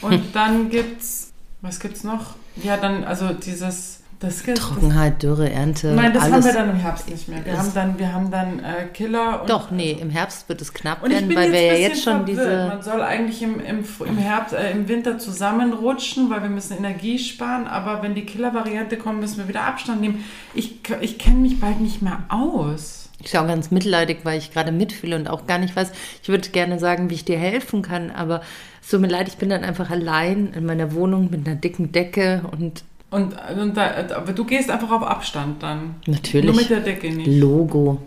[0.00, 2.34] Und dann gibt es, was gibt es noch?
[2.56, 6.46] Ja, dann, also dieses, das gibt Trockenheit, Dürre, Ernte, Nein, das haben alles.
[6.46, 7.44] wir dann im Herbst nicht mehr.
[7.44, 10.74] Wir haben dann, wir haben dann äh, Killer und Doch, nee, im Herbst wird es
[10.74, 12.38] knapp und werden, weil wir ja jetzt schon verwirrt.
[12.40, 12.66] diese...
[12.68, 17.18] Man soll eigentlich im, im, im Herbst, äh, im Winter zusammenrutschen, weil wir müssen Energie
[17.20, 17.68] sparen.
[17.68, 20.24] Aber wenn die Killer-Variante kommt, müssen wir wieder Abstand nehmen.
[20.52, 23.10] Ich, ich kenne mich bald nicht mehr aus.
[23.22, 25.92] Ich auch ganz mitleidig, weil ich gerade mitfühle und auch gar nicht weiß.
[26.22, 28.42] Ich würde gerne sagen, wie ich dir helfen kann, aber
[28.82, 31.90] es tut mir leid, ich bin dann einfach allein in meiner Wohnung mit einer dicken
[31.92, 35.96] Decke und Und, und da, aber du gehst einfach auf Abstand dann.
[36.06, 36.44] Natürlich.
[36.44, 37.26] Nur mit der Decke nicht.
[37.26, 38.02] Logo.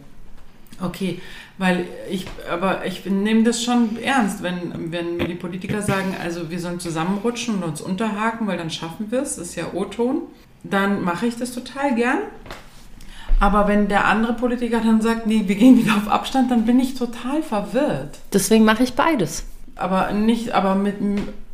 [0.80, 1.20] Okay,
[1.58, 6.50] weil ich, aber ich nehme das schon ernst, wenn, wenn mir die Politiker sagen, also
[6.50, 10.22] wir sollen zusammenrutschen und uns unterhaken, weil dann schaffen wir es, das ist ja O-Ton,
[10.64, 12.20] dann mache ich das total gern.
[13.40, 16.80] Aber wenn der andere Politiker dann sagt, nee, wir gehen wieder auf Abstand, dann bin
[16.80, 18.20] ich total verwirrt.
[18.34, 19.46] Deswegen mache ich beides.
[19.76, 20.96] Aber nicht, aber mit,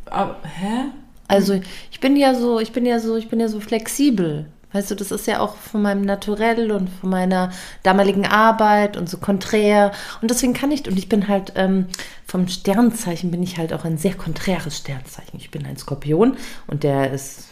[0.06, 0.90] aber, hä?
[1.28, 1.60] Also
[1.90, 4.46] ich bin ja so, ich bin ja so, ich bin ja so flexibel.
[4.72, 7.50] Weißt du, das ist ja auch von meinem Naturell und von meiner
[7.82, 9.92] damaligen Arbeit und so konträr.
[10.20, 11.86] Und deswegen kann ich, und ich bin halt ähm,
[12.26, 15.38] vom Sternzeichen bin ich halt auch ein sehr konträres Sternzeichen.
[15.38, 16.36] Ich bin ein Skorpion
[16.66, 17.48] und der ist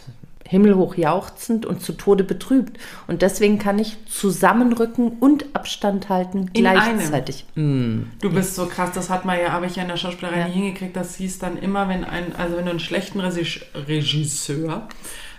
[0.47, 2.77] himmelhoch jauchzend und zu Tode betrübt.
[3.07, 7.45] Und deswegen kann ich zusammenrücken und Abstand halten In gleichzeitig.
[7.55, 8.03] Mm.
[8.21, 10.47] Du bist so krass, das hat man ja, habe ich ja in der Schauspielerei Ja.
[10.47, 10.95] nie hingekriegt.
[10.95, 14.87] Das hieß dann immer, wenn ein, also wenn du einen schlechten Regis- Regisseur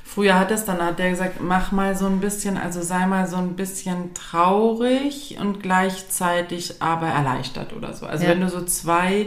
[0.04, 3.36] früher hattest, dann hat der gesagt, mach mal so ein bisschen, also sei mal so
[3.36, 8.06] ein bisschen traurig und gleichzeitig aber erleichtert oder so.
[8.06, 8.30] Also Ja.
[8.30, 9.26] wenn du so zwei,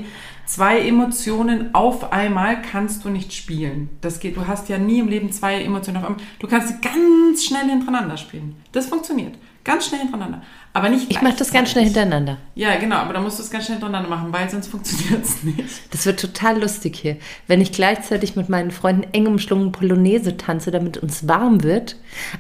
[0.52, 3.90] zwei Emotionen auf einmal kannst du nicht spielen.
[4.02, 6.22] Das geht, du hast ja nie im Leben zwei Emotionen auf einmal.
[6.40, 8.56] Du kannst sie ganz schnell hintereinander spielen.
[8.74, 9.36] Das funktioniert.
[9.64, 10.42] Ganz schnell hintereinander.
[10.74, 12.38] Aber nicht Ich mache das ganz schnell hintereinander.
[12.56, 15.44] Ja, genau, aber da musst du es ganz schnell hintereinander machen, weil sonst funktioniert es
[15.44, 15.64] nicht.
[15.92, 17.18] Das wird total lustig hier.
[17.48, 21.96] Wenn ich gleichzeitig mit meinen Freunden eng umschlungen Polonaise tanze, damit uns warm wird.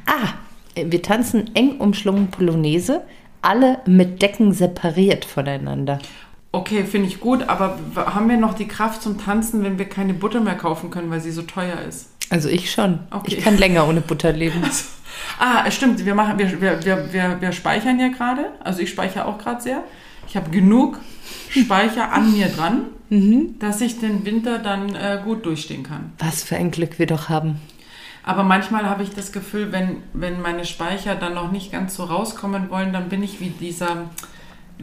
[0.05, 0.33] Ah,
[0.75, 3.03] wir tanzen eng umschlungen Polonaise,
[3.41, 5.99] alle mit Decken separiert voneinander.
[6.51, 10.13] Okay, finde ich gut, aber haben wir noch die Kraft zum Tanzen, wenn wir keine
[10.13, 12.09] Butter mehr kaufen können, weil sie so teuer ist?
[12.29, 12.99] Also ich schon.
[13.09, 13.35] Okay.
[13.35, 14.61] Ich kann länger ohne Butter leben.
[15.39, 19.37] Ah, stimmt, wir, machen, wir, wir, wir, wir, speichern ja gerade, also ich speichere auch
[19.37, 19.83] gerade sehr.
[20.27, 20.99] Ich habe genug
[21.49, 23.59] Speicher an mir dran, Mhm.
[23.59, 26.13] dass ich den Winter dann äh, gut durchstehen kann.
[26.17, 27.59] Was für ein Glück wir doch haben.
[28.23, 32.05] Aber manchmal habe ich das Gefühl, wenn, wenn meine Speicher dann noch nicht ganz so
[32.05, 34.09] rauskommen wollen, dann bin ich wie dieser,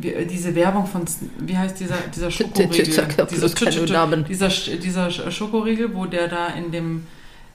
[0.01, 1.03] diese Werbung von,
[1.41, 2.85] wie heißt dieser, dieser Schokoriegel?
[2.85, 7.07] dieser, dieser Sch- Schokoriegel, wo der da in dem,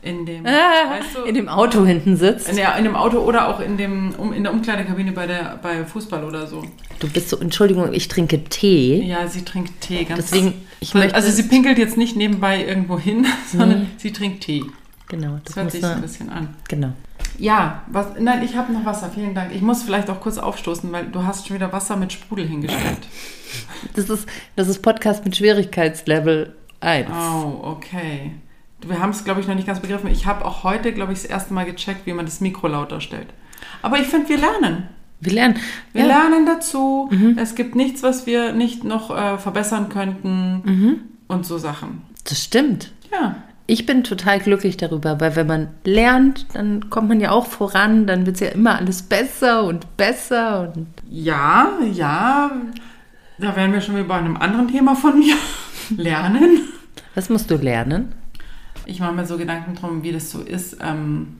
[0.01, 0.49] in dem, Ah,
[0.97, 2.49] weißt du, in dem Auto hinten sitzt.
[2.49, 5.59] in, der, in dem Auto oder auch in, dem, um, in der Umkleidekabine bei, der,
[5.63, 6.63] bei Fußball oder so.
[6.99, 9.01] Du bist so, Entschuldigung, ich trinke Tee.
[9.03, 10.03] Ja, sie trinkt Tee.
[10.03, 14.11] Ganz Deswegen, ich also, möchte- also sie pinkelt jetzt nicht nebenbei irgendwo hin, sondern sie
[14.11, 14.63] trinkt Tee.
[15.07, 16.55] Genau, Das das hört sich so ein bisschen an.
[16.67, 16.93] genau.
[17.39, 19.53] Ja, was, nein, ich habe noch Wasser, vielen Dank.
[19.53, 22.99] Ich muss vielleicht auch kurz aufstoßen, weil du hast schon wieder Wasser mit Sprudel hingestellt.
[23.93, 27.07] Das ist, das ist Podcast mit Schwierigkeitslevel 1.
[27.11, 28.31] Oh, okay.
[28.81, 30.09] Wir haben es, glaube ich, noch nicht ganz begriffen.
[30.09, 32.99] Ich habe auch heute, glaube ich, das erste Mal gecheckt, wie man das Mikro lauter
[32.99, 33.27] stellt.
[33.83, 34.89] Aber ich finde, wir lernen.
[35.19, 35.59] Wir lernen.
[35.91, 37.11] Wir ja, lernen dazu.
[37.37, 42.01] Es gibt nichts, was wir nicht noch äh, verbessern könnten und so Sachen.
[42.23, 42.91] das stimmt.
[43.11, 43.35] Ja.
[43.73, 48.05] Ich bin total glücklich darüber, weil wenn man lernt, dann kommt man ja auch voran,
[48.05, 50.71] dann wird es ja immer alles besser und besser.
[50.75, 52.51] Und Ja, ja.
[53.39, 55.33] Da wären wir schon wieder bei einem anderen Thema von mir.
[55.97, 56.59] Lernen.
[57.15, 58.13] was musst du lernen?
[58.85, 61.37] Ich mache mir so Gedanken drum, wie das so ist, ähm,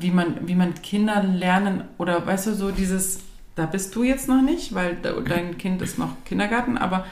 [0.00, 3.20] wie, man, wie man Kinder lernen oder weißt du, so dieses,
[3.54, 7.04] da bist du jetzt noch nicht, weil de- dein Kind ist noch Kindergarten, aber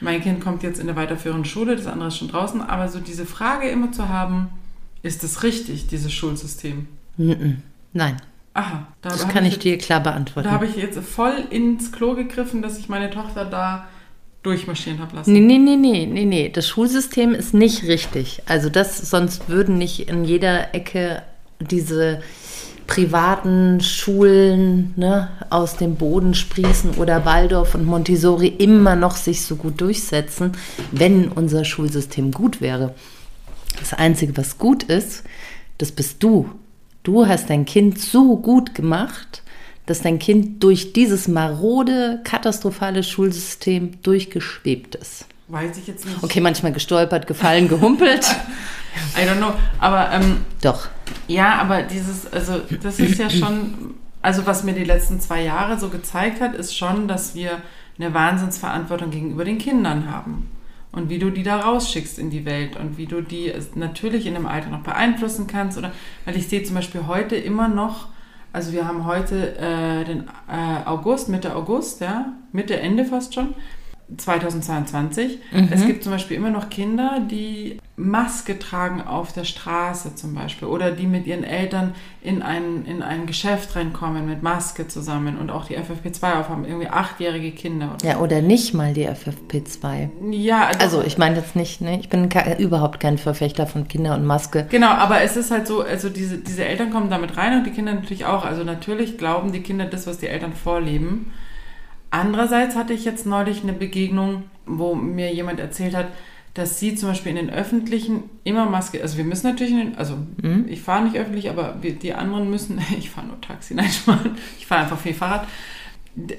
[0.00, 3.00] mein Kind kommt jetzt in der weiterführenden Schule, das andere ist schon draußen, aber so
[3.00, 4.48] diese Frage immer zu haben,
[5.02, 6.86] ist es richtig, dieses Schulsystem?
[7.16, 8.16] Nein,
[8.54, 10.48] Aha, da das kann ich jetzt- dir klar beantworten.
[10.48, 13.86] Da habe ich jetzt voll ins Klo gegriffen, dass ich meine Tochter da
[14.42, 15.32] durchmarschieren habe lassen.
[15.32, 16.48] Nee, nee, nee, nee, nee, nee.
[16.48, 18.42] Das Schulsystem ist nicht richtig.
[18.46, 21.22] Also das, sonst würden nicht in jeder Ecke
[21.60, 22.22] diese
[22.90, 29.54] privaten Schulen ne, aus dem Boden sprießen oder Waldorf und Montessori immer noch sich so
[29.54, 30.52] gut durchsetzen,
[30.90, 32.96] wenn unser Schulsystem gut wäre.
[33.78, 35.22] Das Einzige, was gut ist,
[35.78, 36.50] das bist du.
[37.04, 39.44] Du hast dein Kind so gut gemacht,
[39.86, 45.26] dass dein Kind durch dieses marode, katastrophale Schulsystem durchgeschwebt ist.
[45.46, 46.16] Weiß ich jetzt nicht.
[46.22, 48.26] Okay, manchmal gestolpert, gefallen, gehumpelt.
[49.16, 49.52] I don't know.
[49.78, 50.88] Aber ähm, Doch.
[51.28, 55.78] Ja, aber dieses, also das ist ja schon, also was mir die letzten zwei Jahre
[55.78, 57.62] so gezeigt hat, ist schon, dass wir
[57.98, 60.50] eine Wahnsinnsverantwortung gegenüber den Kindern haben.
[60.92, 64.34] Und wie du die da rausschickst in die Welt und wie du die natürlich in
[64.34, 65.78] dem Alter noch beeinflussen kannst.
[65.78, 65.92] Oder
[66.24, 68.08] weil ich sehe zum Beispiel heute immer noch,
[68.52, 73.54] also wir haben heute äh, den äh, August, Mitte August, ja, Mitte, Ende fast schon.
[74.16, 75.38] 2022.
[75.70, 80.68] Es gibt zum Beispiel immer noch Kinder, die Maske tragen auf der Straße zum Beispiel
[80.68, 85.50] oder die mit ihren Eltern in ein, in ein Geschäft reinkommen mit Maske zusammen und
[85.50, 87.94] auch die FFP2 aufhaben, irgendwie achtjährige Kinder.
[87.94, 90.08] Oder Ja, oder nicht mal die FFP2.
[90.32, 90.80] ja doch.
[90.80, 91.98] Also ich meine jetzt nicht, ne?
[92.00, 94.66] Ich bin ke- überhaupt kein Verfechter von Kinder und Maske.
[94.70, 97.70] Genau, aber es ist halt so, also diese, diese Eltern kommen damit rein und die
[97.70, 98.44] Kinder natürlich auch.
[98.44, 101.32] Also natürlich glauben die Kinder das, was die Eltern vorleben.
[102.10, 106.08] Andererseits hatte ich jetzt neulich eine Begegnung, wo mir jemand erzählt hat,
[106.54, 109.94] dass sie zum Beispiel in den öffentlichen immer Maske, also wir müssen natürlich, in den,
[109.96, 110.16] also
[110.66, 113.86] ich fahre nicht öffentlich, aber wir, die anderen müssen, ich fahre nur Taxi, nein,
[114.58, 115.46] ich fahre einfach viel Fahrrad.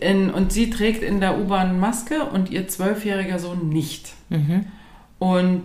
[0.02, 4.14] In, und sie trägt in der U-Bahn Maske und ihr zwölfjähriger Sohn nicht.
[5.20, 5.64] Und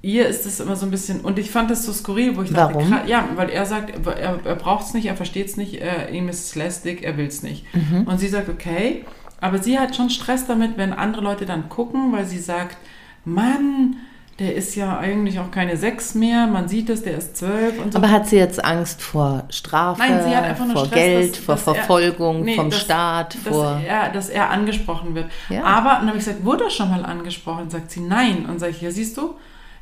[0.00, 2.50] ihr ist es immer so ein bisschen, und ich fand das so skurril, wo ich
[2.52, 2.92] dachte, Warum?
[2.92, 6.08] kra- ja, weil er sagt, er, er braucht es nicht, er versteht es nicht, er,
[6.10, 7.66] ihm ist es lästig, er will es nicht.
[8.06, 9.04] Und sie sagt, okay,
[9.42, 12.78] aber sie hat schon Stress damit, wenn andere Leute dann gucken, weil sie sagt,
[13.26, 13.96] Mann,
[14.38, 17.92] der ist ja eigentlich auch keine sechs mehr, man sieht es, der ist zwölf und
[17.92, 17.98] so.
[17.98, 21.32] Aber hat sie jetzt Angst vor Strafe, Nein, sie hat einfach nur vor Stress, Geld,
[21.36, 23.80] dass- vor dass er- Verfolgung, Nee, vom dass- Staat, dass vor...
[23.86, 25.26] er, dass er angesprochen wird.
[25.50, 25.62] Ja.
[25.64, 27.68] Aber, dann habe ich gesagt, wurde er schon mal angesprochen?
[27.70, 28.46] Sagt sie, nein.
[28.48, 29.34] Und sage ich, ja, siehst du,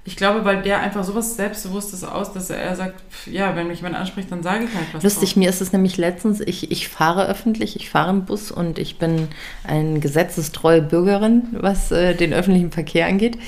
[0.05, 3.81] ich glaube, weil der einfach sowas Selbstbewusstes aus, dass er, sagt, pf, ja, wenn mich
[3.81, 5.03] jemand anspricht, dann sage ich halt was.
[5.03, 5.37] Lustig, drauf.
[5.37, 8.99] mir ist es nämlich letztens, ich, ich fahre öffentlich, ich fahre im Bus und ich
[8.99, 9.29] bin
[9.63, 13.39] eine gesetzestreue Bürgerin, was äh, den öffentlichen Verkehr angeht.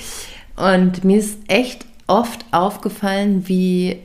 [0.55, 3.99] Und mir ist echt oft aufgefallen, wie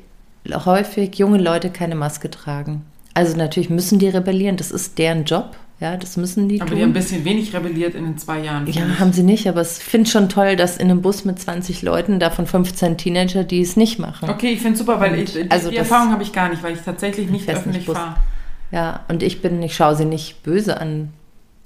[0.51, 2.87] häufig junge Leute keine Maske tragen.
[3.13, 6.77] Also natürlich müssen die rebellieren, das ist deren Job, ja, das müssen die Aber tun.
[6.77, 8.67] die haben ein bisschen wenig rebelliert in den zwei Jahren.
[8.67, 8.99] Ja, ich.
[8.99, 12.19] haben sie nicht, aber ich finde schon toll, dass in einem Bus mit 20 Leuten,
[12.19, 14.29] davon 15 Teenager, die es nicht machen.
[14.29, 16.49] Okay, ich finde es super, weil Und ich, die, also die Erfahrung habe ich gar
[16.49, 18.17] nicht, weil ich tatsächlich nicht öffentlich fahre.
[18.71, 21.13] Ja, und ich bin, ich schaue sie nicht böse an.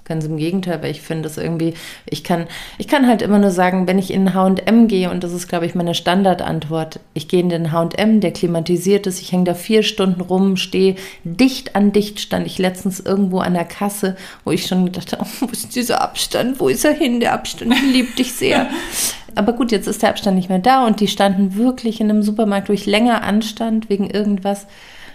[0.04, 1.74] Ganz im Gegenteil, weil ich finde das irgendwie,
[2.06, 5.32] ich kann, ich kann halt immer nur sagen, wenn ich in H&M gehe, und das
[5.32, 9.44] ist, glaube ich, meine Standardantwort, ich gehe in den H&M, der klimatisiert ist, ich hänge
[9.44, 14.16] da vier Stunden rum, stehe dicht an dicht, stand ich letztens irgendwo an der Kasse,
[14.44, 17.32] wo ich schon gedacht habe, oh, wo ist dieser Abstand, wo ist er hin, der
[17.32, 18.68] Abstand, ich liebe dich sehr.
[19.34, 22.22] Aber gut, jetzt ist der Abstand nicht mehr da und die standen wirklich in einem
[22.22, 24.66] Supermarkt, wo ich länger anstand wegen irgendwas.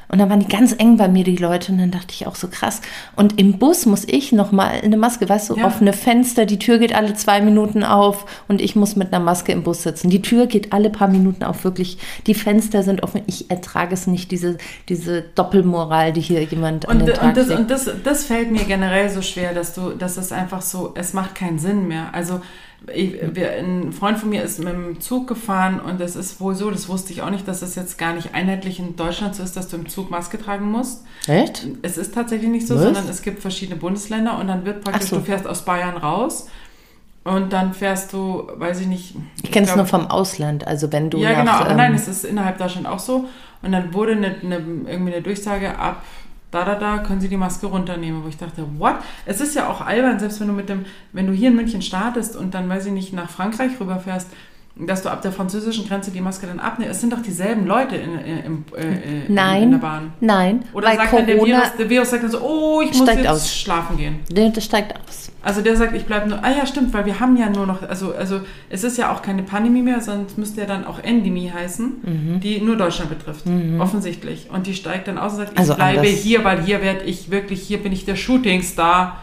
[0.10, 1.72] Und dann waren die ganz eng bei mir, die Leute.
[1.72, 2.82] Und dann dachte ich auch so krass.
[3.16, 5.66] Und im Bus muss ich nochmal eine Maske, weißt du, Ja.
[5.66, 9.52] offene Fenster, die Tür geht alle zwei Minuten auf und ich muss mit einer Maske
[9.52, 10.10] im Bus sitzen.
[10.10, 11.98] Die Tür geht alle paar Minuten auf, wirklich.
[12.26, 13.22] Die Fenster sind offen.
[13.28, 17.38] Ich ertrage es nicht, diese, diese Doppelmoral, die hier jemand an Und, den Tag und,
[17.38, 17.60] das, legt.
[17.60, 21.14] und das, das fällt mir generell so schwer, dass du, dass es einfach so, es
[21.14, 22.14] macht keinen Sinn mehr.
[22.14, 22.40] Also
[22.94, 26.56] ich, wir, ein Freund von mir ist mit dem Zug gefahren und es ist wohl
[26.56, 29.44] so, das wusste ich auch nicht, dass es jetzt gar nicht einheitlich in Deutschland so
[29.44, 31.04] ist, dass du im Zug Maske tragen musst.
[31.28, 31.68] Echt?
[31.82, 32.84] Es ist tatsächlich nicht so, Was?
[32.84, 35.18] sondern es gibt verschiedene Bundesländer und dann wird praktisch, so.
[35.18, 36.48] du fährst aus Bayern raus
[37.24, 39.16] und dann fährst du, weiß ich nicht.
[39.44, 40.66] Ich kenne es nur vom Ausland.
[40.66, 43.26] Also wenn du ja, nach, genau, aber ähm, nein, es ist innerhalb Deutschland auch so.
[43.62, 46.04] Und dann wurde eine, eine, irgendwie eine Durchsage ab,
[46.52, 48.24] da, da, da, können Sie die Maske runternehmen.
[48.24, 48.96] Wo ich dachte, what?
[49.26, 51.82] Es ist ja auch albern, selbst wenn du mit dem, wenn du hier in München
[51.82, 54.30] startest und dann, weiß ich nicht, nach Frankreich rüberfährst,
[54.86, 56.92] dass du ab der französischen Grenze die Maske dann abnimmst.
[56.96, 60.14] Es sind doch dieselben Leute in, in, äh, in, nein, in der Bahn.
[60.20, 63.08] nein, Oder sagt dann der Corona Virus, der Virus sagt dann so, oh, ich muss
[63.08, 63.56] jetzt aus.
[63.56, 64.20] schlafen gehen.
[64.32, 65.32] Nee, das steigt aus.
[65.42, 66.44] Also der sagt, ich bleibe nur.
[66.44, 69.22] Ah ja, stimmt, weil wir haben ja nur noch, also, also es ist ja auch
[69.22, 72.40] keine Pandemie mehr, es müsste ja dann auch Endemie heißen, Mhm.
[72.42, 73.46] die nur Deutschland betrifft.
[73.80, 74.50] Offensichtlich.
[74.52, 76.12] Und die steigt dann aus und sagt, ich Also bleibe anders.
[76.16, 79.22] hier, weil hier werde ich wirklich, hier bin ich der Shootingstar.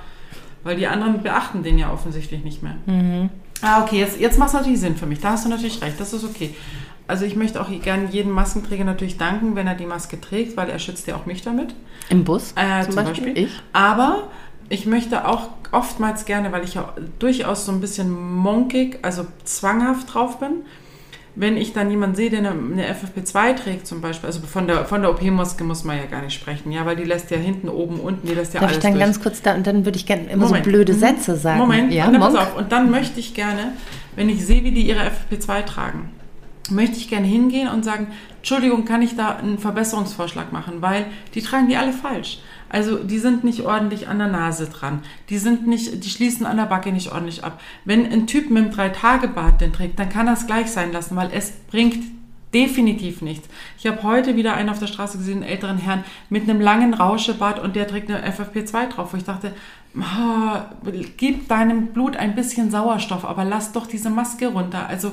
[0.63, 2.77] Weil die anderen beachten den ja offensichtlich nicht mehr.
[2.87, 3.29] Mhm.
[3.65, 5.21] Ah, okay, jetzt, jetzt macht es natürlich Sinn für mich.
[5.21, 6.55] Da hast du natürlich recht, das ist okay.
[7.07, 10.71] Also ich möchte auch gerne jedem Maskenträger natürlich danken, wenn er die Maske trägt, weil
[10.71, 11.75] er schützt ja auch mich damit.
[12.09, 13.37] Im Bus Äh, zum, Beispiel?
[13.37, 13.51] Ich?
[13.73, 14.29] Aber
[14.69, 20.15] ich möchte auch oftmals gerne, weil ich ja durchaus so ein bisschen monkig, also zwanghaft
[20.15, 20.63] drauf bin,
[21.37, 24.85] wenn ich dann jemanden sehe, der eine, eine FFP2 trägt zum Beispiel, also von der,
[24.85, 27.69] von der OP-Maske muss man ja gar nicht sprechen, ja, weil die lässt ja hinten,
[27.69, 29.05] oben, unten, die lässt ja Darf ich alles dann durch.
[29.05, 30.65] ganz kurz da und dann würde ich gerne immer Moment.
[30.65, 30.99] so blöde Mhm.
[30.99, 31.59] Sätze sagen.
[31.59, 32.57] Moment, ja, und dann pass auf.
[32.57, 33.73] Und dann möchte ich gerne,
[34.15, 36.11] wenn ich sehe, wie die ihre FFP2 tragen,
[36.71, 41.43] möchte ich gerne hingehen und sagen, Entschuldigung, kann ich da einen Verbesserungsvorschlag machen, weil die
[41.43, 42.39] tragen die alle falsch.
[42.75, 45.03] Also die sind nicht ordentlich an der Nase dran.
[45.29, 47.61] Die sind nicht, die schließen an der Backe nicht ordentlich ab.
[47.85, 51.31] Wenn ein Typ mit einem Drei-Tage-Bart den trägt, dann kann es gleich sein lassen, weil
[51.33, 52.03] es bringt
[52.53, 53.49] definitiv nichts.
[53.79, 56.95] Ich habe heute wieder einen auf der Straße gesehen, einen älteren Herrn mit einem langen
[56.95, 59.53] Rauschebart und der trägt eine FFP2 drauf, wo ich dachte,
[60.01, 60.73] ah,
[61.17, 64.89] gib deinem Blut ein bisschen Sauerstoff, aber lass doch diese Maske runter.
[64.89, 65.13] Also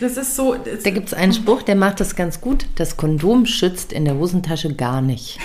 [0.00, 0.56] das ist so.
[0.56, 2.66] Das, Da gibt es einen Spruch, der macht das ganz gut.
[2.74, 5.38] Das Kondom schützt in der Hosentasche gar nicht.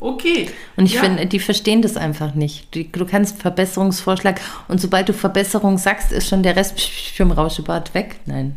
[0.00, 0.48] Okay.
[0.76, 1.00] Und ich Ja.
[1.02, 2.74] finde, die verstehen das einfach nicht.
[2.74, 6.80] Die, du kannst Verbesserungsvorschlag und sobald du Verbesserung sagst, ist schon der Rest
[7.16, 8.16] vom Rauschebart weg.
[8.26, 8.56] Nein.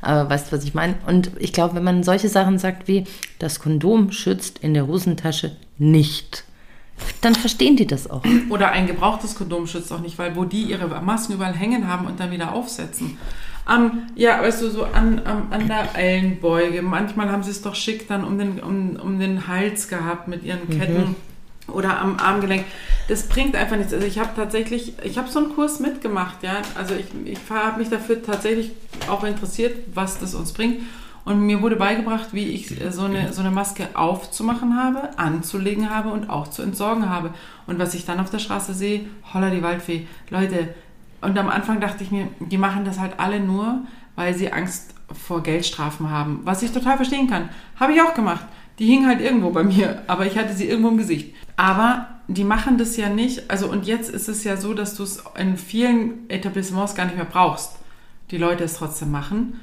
[0.00, 0.94] Aber weißt du, was ich meine?
[1.06, 3.04] Und ich glaube, wenn man solche Sachen sagt wie,
[3.38, 6.44] das Kondom schützt in der Hosentasche nicht,
[7.20, 8.22] dann verstehen die das auch.
[8.50, 12.06] Oder ein gebrauchtes Kondom schützt auch nicht, weil wo die ihre Masken überall hängen haben
[12.06, 13.18] und dann wieder aufsetzen.
[13.68, 16.80] Am, ja, weißt du, so an, am, an der Ellenbeuge.
[16.80, 20.42] Manchmal haben sie es doch schick dann um den, um, um den Hals gehabt mit
[20.42, 21.14] ihren Ketten
[21.68, 22.64] oder am Armgelenk.
[23.08, 23.92] Das bringt einfach nichts.
[23.92, 26.62] Also ich habe tatsächlich, ich habe so einen Kurs mitgemacht, ja.
[26.76, 28.72] Also ich, ich habe mich dafür tatsächlich
[29.06, 30.80] auch interessiert, was das uns bringt.
[31.26, 35.90] Und mir wurde beigebracht, wie ich äh, so eine, so eine Maske aufzumachen habe, anzulegen
[35.90, 37.34] habe und auch zu entsorgen habe.
[37.66, 39.04] Und was ich dann auf der Straße sehe,
[39.34, 40.06] holla die Waldfee.
[40.30, 40.70] Leute,
[41.20, 43.82] und am Anfang dachte ich mir, die machen das halt alle nur,
[44.14, 46.40] weil sie Angst vor Geldstrafen haben.
[46.44, 47.48] Was ich total verstehen kann.
[47.76, 48.44] Habe ich auch gemacht.
[48.78, 51.34] Die hing halt irgendwo bei mir, aber ich hatte sie irgendwo im Gesicht.
[51.56, 53.50] Aber die machen das ja nicht.
[53.50, 57.16] Also und jetzt ist es ja so, dass du es in vielen Etablissements gar nicht
[57.16, 57.78] mehr brauchst.
[58.30, 59.60] Die Leute es trotzdem machen.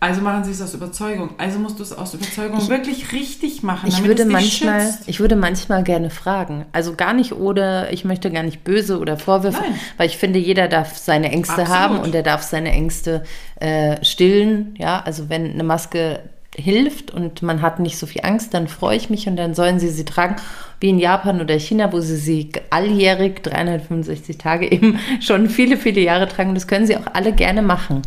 [0.00, 1.30] Also machen sie es aus Überzeugung.
[1.38, 5.08] Also musst du es aus Überzeugung wirklich richtig machen, Ich würde, manchmal, schützt.
[5.08, 6.66] ich würde manchmal gerne fragen.
[6.70, 9.74] Also gar nicht oder ich möchte gar nicht böse oder Vorwürfe, Nein.
[9.96, 11.72] weil ich finde, jeder darf seine Ängste Absolut.
[11.80, 13.24] haben und er darf seine Ängste
[13.58, 14.76] äh, stillen.
[14.78, 16.20] Ja, also wenn eine Maske
[16.54, 19.78] hilft und man hat nicht so viel Angst, dann freue ich mich und dann sollen
[19.78, 20.36] sie sie tragen,
[20.80, 26.00] wie in Japan oder China, wo sie sie alljährig 365 Tage eben schon viele, viele
[26.00, 26.54] Jahre tragen.
[26.54, 28.02] Das können sie auch alle gerne machen.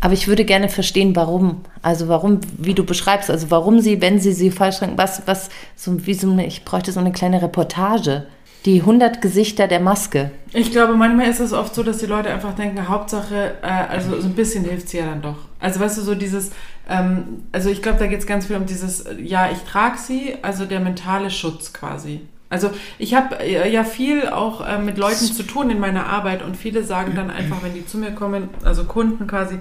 [0.00, 1.62] Aber ich würde gerne verstehen, warum.
[1.82, 5.50] Also warum, wie du beschreibst, also warum sie, wenn sie sie falsch tragen, was, was,
[5.76, 8.26] so wie so eine, ich bräuchte so eine kleine Reportage.
[8.66, 10.32] Die 100 Gesichter der Maske.
[10.52, 14.20] Ich glaube, manchmal ist es oft so, dass die Leute einfach denken, Hauptsache, äh, also
[14.20, 15.36] so ein bisschen hilft sie ja dann doch.
[15.60, 16.50] Also weißt du, so dieses,
[16.86, 19.96] ähm, also ich glaube, da geht es ganz viel um dieses, äh, ja, ich trage
[19.96, 22.20] sie, also der mentale Schutz quasi.
[22.50, 26.42] Also ich habe äh, ja viel auch äh, mit Leuten zu tun in meiner Arbeit
[26.42, 29.60] und viele sagen dann einfach, wenn die zu mir kommen, also Kunden quasi,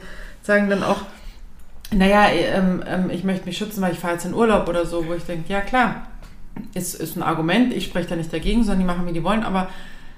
[0.50, 1.02] sagen dann auch,
[1.92, 5.08] naja, ähm, ähm, ich möchte mich schützen, weil ich fahre jetzt in Urlaub oder so,
[5.08, 6.08] wo ich denke, ja klar,
[6.74, 9.44] ist, ist ein Argument, ich spreche da nicht dagegen, sondern die machen, wie die wollen,
[9.44, 9.70] aber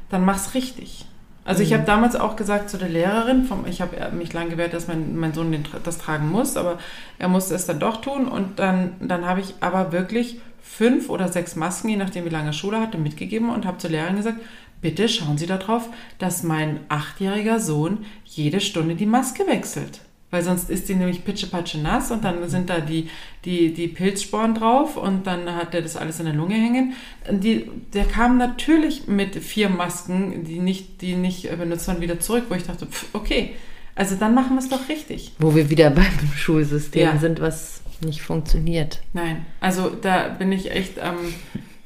[0.10, 1.06] dann mach's richtig.
[1.44, 4.74] Also ich habe damals auch gesagt zu der Lehrerin, vom, ich habe mich lange gewehrt,
[4.74, 6.78] dass mein, mein Sohn den, das tragen muss, aber
[7.20, 8.28] er musste es dann doch tun.
[8.28, 12.54] Und dann, dann habe ich aber wirklich fünf oder sechs Masken, je nachdem wie lange
[12.54, 14.38] Schule hatte, mitgegeben und habe zur Lehrerin gesagt,
[14.82, 15.89] bitte schauen Sie darauf,
[16.20, 20.02] dass mein achtjähriger Sohn jede Stunde die Maske wechselt.
[20.32, 23.10] Weil sonst ist die nämlich pitschepatsche nass und dann sind da die,
[23.44, 26.94] die, die Pilzsporen drauf und dann hat er das alles in der Lunge hängen.
[27.30, 32.46] Die, der kam natürlich mit vier Masken, die nicht, die nicht benutzt waren, wieder zurück,
[32.48, 33.56] wo ich dachte, pff, okay,
[33.94, 35.34] also dann machen wir es doch richtig.
[35.38, 37.17] Wo wir wieder beim Schulsystem ja.
[37.17, 39.02] sind, was nicht funktioniert.
[39.13, 41.34] Nein, also da bin ich echt, ähm,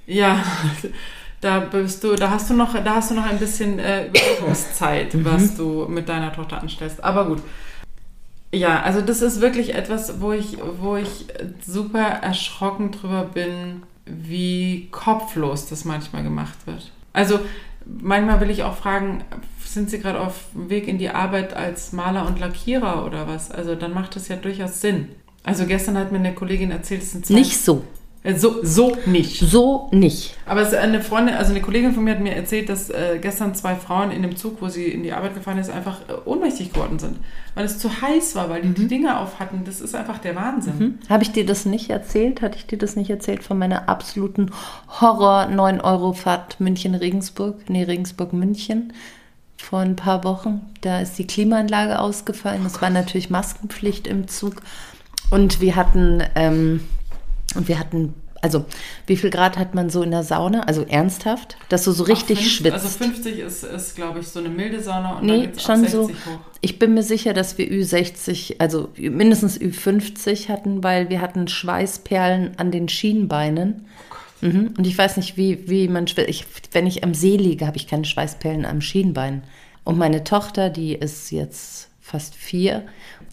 [0.05, 0.43] ja,
[1.41, 5.15] da bist du, da hast du noch, da hast du noch ein bisschen äh, Überlegungszeit,
[5.15, 5.25] mhm.
[5.25, 7.03] was du mit deiner Tochter anstellst.
[7.03, 7.41] Aber gut.
[8.55, 11.25] Ja, also das ist wirklich etwas, wo ich, wo ich
[11.65, 16.91] super erschrocken drüber bin, wie kopflos das manchmal gemacht wird.
[17.11, 17.39] Also
[17.85, 19.23] manchmal will ich auch fragen,
[19.63, 23.51] sind Sie gerade auf dem Weg in die Arbeit als Maler und Lackierer oder was?
[23.51, 25.09] Also dann macht das ja durchaus Sinn.
[25.43, 27.35] Also gestern hat mir eine Kollegin erzählt, es sind zwei.
[27.35, 27.83] Nicht so.
[28.25, 29.39] Äh, so, so nicht.
[29.39, 30.35] So nicht.
[30.45, 33.75] Aber eine Freundin, also eine Kollegin von mir hat mir erzählt, dass äh, gestern zwei
[33.75, 36.97] Frauen in dem Zug, wo sie in die Arbeit gefahren ist, einfach äh, ohnmächtig geworden
[36.97, 37.17] sind.
[37.53, 38.75] Weil es zu heiß war, weil die mhm.
[38.75, 39.63] die Dinge auf hatten.
[39.63, 40.77] Das ist einfach der Wahnsinn.
[40.77, 40.99] Mhm.
[41.07, 42.41] Habe ich dir das nicht erzählt?
[42.41, 44.51] Hatte ich dir das nicht erzählt von meiner absoluten
[44.99, 47.69] Horror 9-Euro-Fahrt München-Regensburg?
[47.69, 48.91] Nee, Regensburg-München
[49.57, 50.61] vor ein paar Wochen.
[50.81, 52.65] Da ist die Klimaanlage ausgefallen.
[52.65, 54.55] Es war natürlich Maskenpflicht im Zug.
[55.31, 56.81] Und wir hatten, ähm,
[57.55, 58.65] wir hatten, also
[59.07, 60.61] wie viel Grad hat man so in der Sauna?
[60.61, 62.73] Also ernsthaft, dass du so richtig fünf, schwitzt.
[62.73, 65.91] Also 50 ist, ist glaube ich, so eine milde Sauna und nee, dann schon 60
[65.91, 66.09] so.
[66.09, 66.39] Hoch.
[66.61, 72.57] Ich bin mir sicher, dass wir Ü60, also mindestens Ü50 hatten, weil wir hatten Schweißperlen
[72.57, 73.85] an den Schienbeinen.
[74.41, 74.73] Oh mhm.
[74.77, 77.87] Und ich weiß nicht, wie, wie man ich, Wenn ich am See liege, habe ich
[77.87, 79.43] keine Schweißperlen am Schienbein.
[79.83, 82.83] Und meine Tochter, die ist jetzt fast vier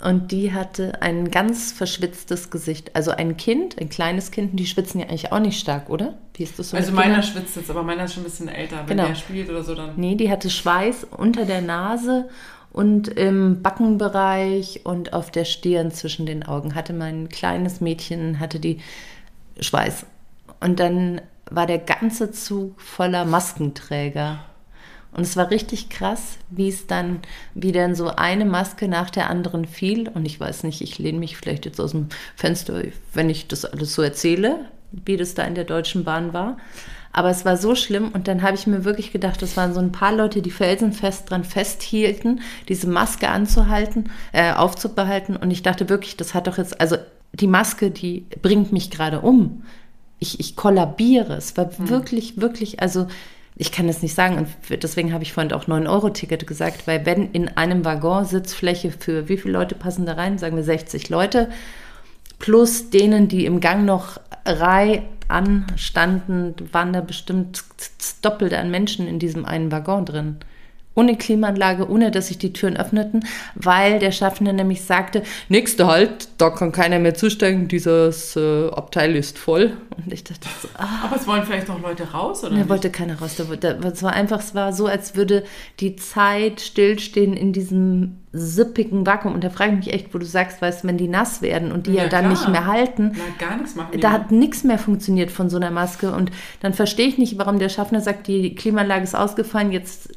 [0.02, 2.94] und die hatte ein ganz verschwitztes Gesicht.
[2.94, 6.14] Also ein Kind, ein kleines Kind, die schwitzen ja eigentlich auch nicht stark, oder?
[6.34, 6.76] Wie ist das so?
[6.76, 8.78] Also meiner schwitzt jetzt, aber meiner ist schon ein bisschen älter.
[8.86, 9.08] Wenn genau.
[9.08, 9.92] der spielt oder so, dann.
[9.96, 12.28] Nee, die hatte Schweiß unter der Nase
[12.72, 18.58] und im Backenbereich und auf der Stirn zwischen den Augen hatte mein kleines Mädchen, hatte
[18.58, 18.80] die
[19.60, 20.06] Schweiß.
[20.60, 24.40] Und dann war der ganze Zug voller Maskenträger.
[25.12, 27.20] Und es war richtig krass, wie es dann,
[27.54, 30.08] wie dann so eine Maske nach der anderen fiel.
[30.08, 33.66] Und ich weiß nicht, ich lehne mich vielleicht jetzt aus dem Fenster, wenn ich das
[33.66, 36.56] alles so erzähle, wie das da in der Deutschen Bahn war.
[37.12, 39.80] Aber es war so schlimm und dann habe ich mir wirklich gedacht, das waren so
[39.80, 45.36] ein paar Leute, die felsenfest dran festhielten, diese Maske anzuhalten, äh, aufzubehalten.
[45.36, 46.96] Und ich dachte wirklich, das hat doch jetzt, also
[47.34, 49.62] die Maske, die bringt mich gerade um.
[50.20, 51.34] Ich, ich kollabiere.
[51.34, 51.90] Es war hm.
[51.90, 53.08] wirklich, wirklich, also
[53.54, 54.48] ich kann das nicht sagen und
[54.82, 59.36] deswegen habe ich vorhin auch 9-Euro-Ticket gesagt, weil wenn in einem Waggon Sitzfläche für wie
[59.36, 60.38] viele Leute passen da rein?
[60.38, 61.50] Sagen wir 60 Leute,
[62.38, 67.62] plus denen, die im Gang noch Reihe anstanden, waren da bestimmt
[68.22, 70.36] doppelt an Menschen in diesem einen Waggon drin
[70.94, 73.24] ohne Klimaanlage, ohne dass sich die Türen öffneten,
[73.54, 79.16] weil der Schaffende nämlich sagte, nächste Halt, da kann keiner mehr zusteigen, dieses äh, Abteil
[79.16, 79.76] ist voll.
[79.96, 81.04] Und ich dachte so, ah.
[81.04, 82.56] Aber es wollen vielleicht noch Leute raus, oder?
[82.56, 83.38] Da wollte keiner raus.
[83.38, 85.44] Es war einfach, es war so, als würde
[85.80, 89.34] die Zeit stillstehen in diesem sippigen Vakuum.
[89.34, 91.86] Und da frage ich mich echt, wo du sagst, weißt wenn die nass werden und
[91.86, 92.30] die ja, ja dann klar.
[92.30, 95.70] nicht mehr halten, Na, gar nichts machen da hat nichts mehr funktioniert von so einer
[95.70, 96.12] Maske.
[96.12, 100.10] Und dann verstehe ich nicht, warum der Schaffner sagt, die Klimaanlage ist ausgefallen, jetzt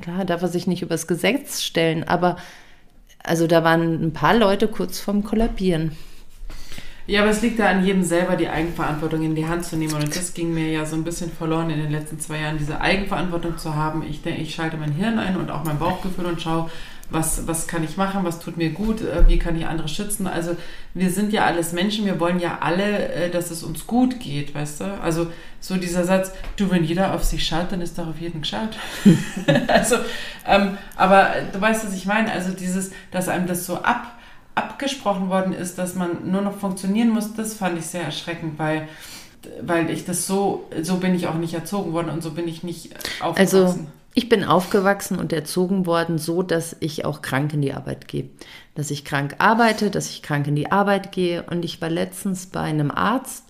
[0.00, 2.36] klar darf er sich nicht übers Gesetz stellen, aber
[3.22, 5.96] also da waren ein paar Leute kurz vorm Kollabieren.
[7.06, 9.94] Ja, aber es liegt da an jedem selber, die Eigenverantwortung in die Hand zu nehmen.
[9.94, 12.80] Und das ging mir ja so ein bisschen verloren in den letzten zwei Jahren, diese
[12.80, 14.04] Eigenverantwortung zu haben.
[14.08, 16.70] Ich denke, ich schalte mein Hirn ein und auch mein Bauchgefühl und schaue,
[17.12, 20.26] was, was kann ich machen, was tut mir gut, äh, wie kann ich andere schützen.
[20.26, 20.56] Also
[20.94, 24.54] wir sind ja alles Menschen, wir wollen ja alle, äh, dass es uns gut geht,
[24.54, 24.84] weißt du?
[25.02, 25.26] Also
[25.60, 28.78] so dieser Satz, du, wenn jeder auf sich schaut, dann ist doch auf jeden geschaut.
[29.68, 29.96] also,
[30.46, 34.18] ähm, aber du weißt, was ich meine, also dieses, dass einem das so ab,
[34.54, 38.88] abgesprochen worden ist, dass man nur noch funktionieren muss, das fand ich sehr erschreckend, weil
[39.60, 42.62] weil ich das so, so bin ich auch nicht erzogen worden und so bin ich
[42.62, 43.38] nicht aufgewachsen.
[43.38, 43.78] Also
[44.14, 48.28] ich bin aufgewachsen und erzogen worden, so dass ich auch krank in die Arbeit gehe.
[48.74, 51.42] Dass ich krank arbeite, dass ich krank in die Arbeit gehe.
[51.44, 53.44] Und ich war letztens bei einem Arzt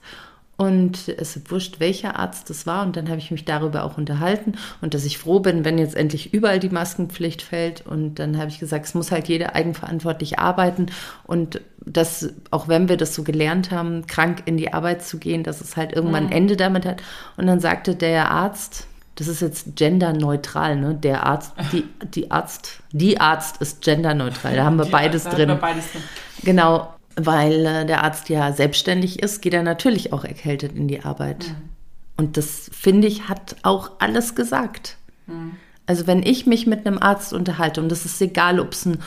[0.56, 2.84] und es ist wurscht, welcher Arzt das war.
[2.84, 5.96] Und dann habe ich mich darüber auch unterhalten und dass ich froh bin, wenn jetzt
[5.96, 7.84] endlich überall die Maskenpflicht fällt.
[7.86, 10.86] Und dann habe ich gesagt, es muss halt jeder eigenverantwortlich arbeiten.
[11.24, 15.42] Und dass, auch wenn wir das so gelernt haben, krank in die Arbeit zu gehen,
[15.42, 16.36] dass es halt irgendwann ein mhm.
[16.36, 17.02] Ende damit hat.
[17.36, 18.86] Und dann sagte der Arzt,
[19.16, 20.94] das ist jetzt genderneutral, ne?
[20.94, 21.84] Der Arzt, die,
[22.14, 24.56] die Arzt, die Arzt ist genderneutral.
[24.56, 25.48] Da haben wir beides da haben drin.
[25.48, 26.02] wir beides drin.
[26.44, 31.02] Genau, weil äh, der Arzt ja selbstständig ist, geht er natürlich auch erkältet in die
[31.02, 31.48] Arbeit.
[31.48, 31.68] Mhm.
[32.16, 34.96] Und das, finde ich, hat auch alles gesagt.
[35.26, 35.56] Mhm.
[35.86, 38.98] Also wenn ich mich mit einem Arzt unterhalte, und das ist egal, ob es ein,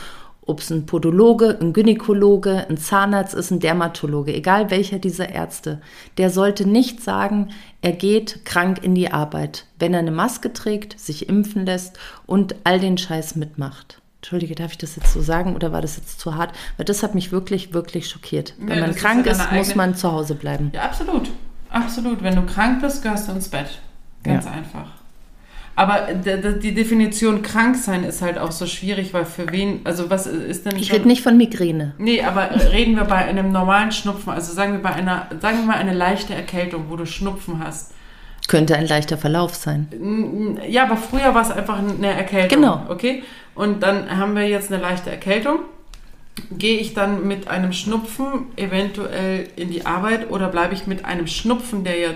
[0.45, 5.81] ob es ein Podologe, ein Gynäkologe, ein Zahnarzt ist, ein Dermatologe, egal welcher dieser Ärzte,
[6.17, 7.49] der sollte nicht sagen,
[7.81, 11.97] er geht krank in die Arbeit, wenn er eine Maske trägt, sich impfen lässt
[12.27, 14.01] und all den Scheiß mitmacht.
[14.25, 16.51] Entschuldige, darf ich das jetzt so sagen oder war das jetzt zu hart?
[16.77, 18.55] Weil das hat mich wirklich, wirklich schockiert.
[18.57, 20.71] Wenn Ja, man ist krank ist, deine muss man zu Hause bleiben.
[20.73, 21.29] Ja, absolut.
[21.69, 22.23] Absolut.
[22.23, 23.67] Wenn du krank bist, gehörst du ins Bett.
[24.23, 24.51] Ganz Ja.
[24.51, 24.87] einfach.
[25.75, 30.25] Aber die Definition krank sein ist halt auch so schwierig, weil für wen, also was
[30.25, 31.93] ist denn Ich rede nicht von Migräne.
[31.99, 35.65] Nee, aber reden wir bei einem normalen Schnupfen, also sagen wir bei einer, sagen wir
[35.65, 37.91] mal eine leichte Erkältung, wo du Schnupfen hast.
[38.47, 40.57] Könnte ein leichter Verlauf sein.
[40.67, 42.61] Ja, aber früher war es einfach eine Erkältung.
[42.61, 42.81] Genau.
[42.89, 43.23] Okay?
[43.55, 45.59] Und dann haben wir jetzt eine leichte Erkältung.
[46.51, 51.27] Gehe ich dann mit einem Schnupfen eventuell in die Arbeit oder bleibe ich mit einem
[51.27, 52.09] Schnupfen, der ja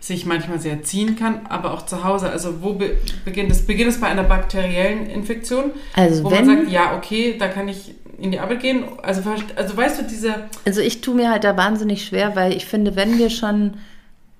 [0.00, 2.30] sich manchmal sehr ziehen kann, aber auch zu Hause?
[2.30, 3.66] Also wo be beginnt es?
[3.66, 7.68] Beginnt es bei einer bakteriellen Infektion, Also wo wenn- man sagt, ja, okay, da kann
[7.68, 8.84] ich in die Arbeit gehen.
[9.02, 9.22] Also,
[9.56, 10.34] also weißt du, diese...
[10.64, 13.74] Also ich tue mir halt da wahnsinnig schwer, weil ich finde, wenn wir schon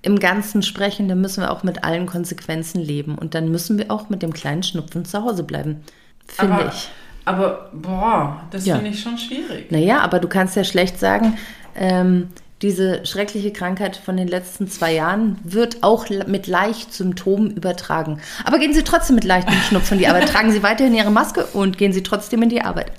[0.02, 3.16] im Ganzen sprechen, dann müssen wir auch mit allen Konsequenzen leben.
[3.16, 5.82] Und dann müssen wir auch mit dem kleinen Schnupfen zu Hause bleiben.
[6.26, 6.88] Finde ich.
[7.24, 8.76] Aber, boah, das Ja.
[8.76, 9.70] finde ich schon schwierig.
[9.70, 11.36] Naja, aber du kannst ja schlecht sagen,
[11.76, 12.28] ähm,
[12.62, 18.20] diese schreckliche Krankheit von den letzten zwei Jahren wird auch mit leicht Symptomen übertragen.
[18.44, 20.28] Aber gehen Sie trotzdem mit leichtem Schnupfen in die Arbeit.
[20.32, 22.90] Tragen Sie weiterhin Ihre Maske und gehen Sie trotzdem in die Arbeit.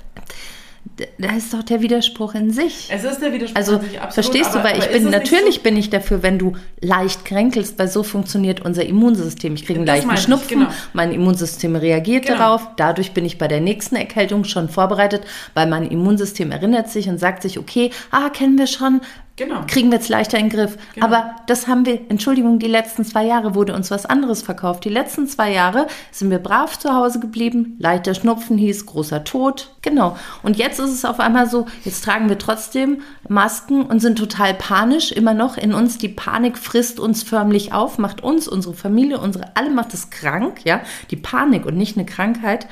[1.18, 2.88] Da ist doch der Widerspruch in sich.
[2.90, 5.54] Es ist der Widerspruch Also an sich, absolut, verstehst aber- du, weil ich bin natürlich
[5.56, 6.52] so- bin ich dafür, wenn du
[6.82, 9.54] leicht kränkelst, weil so funktioniert unser Immunsystem.
[9.54, 10.70] Ich kriege einen leichten Schnupfen, genau.
[10.92, 12.38] mein Immunsystem reagiert Genau.
[12.38, 12.68] darauf.
[12.76, 15.22] Dadurch bin ich bei der nächsten Erkältung schon vorbereitet,
[15.54, 19.00] weil mein Immunsystem erinnert sich und sagt sich, okay, ah, kennen wir schon,
[19.40, 19.62] Genau.
[19.66, 20.76] kriegen wir jetzt leichter in den Griff.
[20.94, 21.06] Genau.
[21.06, 24.84] Aber das haben wir, Entschuldigung, die letzten zwei Jahre wurde uns was anderes verkauft.
[24.84, 29.74] Die letzten zwei Jahre sind wir brav zu Hause geblieben, leichter Schnupfen hieß großer Tod.
[29.80, 30.14] Genau.
[30.42, 34.52] Und jetzt ist es auf einmal so, jetzt tragen wir trotzdem Masken und sind total
[34.52, 35.96] panisch, immer noch in uns.
[35.96, 40.66] Die Panik frisst uns förmlich auf, macht uns, unsere Familie, unsere, alle macht es krank,
[40.66, 40.82] ja.
[41.10, 42.66] Die Panik und nicht eine Krankheit.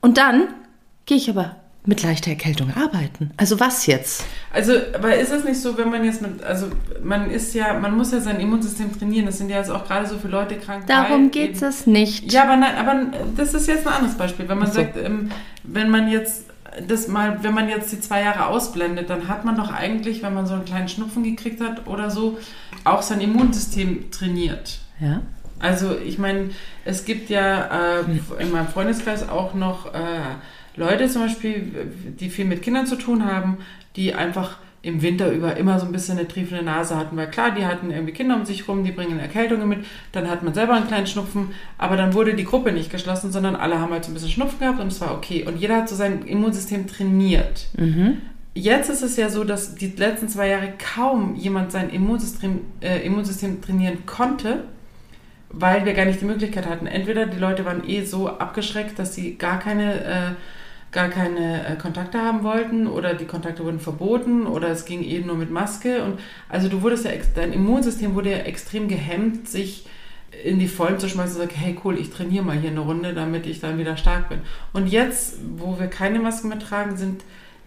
[0.00, 0.48] Und dann
[1.04, 1.56] gehe ich aber
[1.86, 3.30] mit leichter Erkältung arbeiten.
[3.36, 4.24] Also was jetzt?
[4.52, 6.66] Also, aber ist es nicht so, wenn man jetzt mit, also
[7.02, 9.26] man ist ja, man muss ja sein Immunsystem trainieren.
[9.26, 10.86] Das sind ja jetzt auch gerade so viele Leute krank.
[10.86, 12.30] Darum geht eben- es nicht.
[12.32, 13.06] Ja, aber nein, aber
[13.36, 14.48] das ist jetzt ein anderes Beispiel.
[14.48, 14.80] Wenn man Ach so.
[14.80, 15.30] sagt, ähm,
[15.62, 16.44] wenn man jetzt
[16.86, 20.34] das mal, wenn man jetzt die zwei Jahre ausblendet, dann hat man doch eigentlich, wenn
[20.34, 22.38] man so einen kleinen Schnupfen gekriegt hat oder so,
[22.84, 24.78] auch sein Immunsystem trainiert.
[25.00, 25.22] Ja.
[25.60, 26.50] Also ich meine,
[26.84, 29.98] es gibt ja äh, in meinem Freundeskreis auch noch äh,
[30.78, 31.72] Leute zum Beispiel,
[32.18, 33.58] die viel mit Kindern zu tun haben,
[33.96, 37.50] die einfach im Winter über immer so ein bisschen eine triefende Nase hatten, weil klar,
[37.50, 40.74] die hatten irgendwie Kinder um sich rum, die bringen Erkältungen mit, dann hat man selber
[40.74, 41.48] einen kleinen Schnupfen,
[41.78, 44.60] aber dann wurde die Gruppe nicht geschlossen, sondern alle haben halt so ein bisschen Schnupfen
[44.60, 45.44] gehabt und es war okay.
[45.46, 47.66] Und jeder hat so sein Immunsystem trainiert.
[48.54, 53.04] Jetzt ist es ja so, dass die letzten zwei Jahre kaum jemand sein Immunsystem, äh,
[53.04, 54.64] Immunsystem trainieren konnte,
[55.50, 56.86] weil wir gar nicht die Möglichkeit hatten.
[56.86, 60.30] Entweder die Leute waren eh so abgeschreckt, dass sie gar keine, äh,
[60.98, 65.20] gar keine äh, Kontakte haben wollten oder die Kontakte wurden verboten oder es ging eh
[65.20, 66.02] nur mit Maske.
[66.02, 66.18] Und
[66.48, 69.86] also du wurdest ja, dein Immunsystem wurde ja extrem gehemmt, sich
[70.42, 73.14] in die Vollen zu schmeißen und sagen, hey cool, ich trainiere mal hier eine Runde,
[73.14, 74.40] damit ich dann wieder stark bin.
[74.72, 77.22] Und jetzt, wo wir keine Masken mehr tragen, sind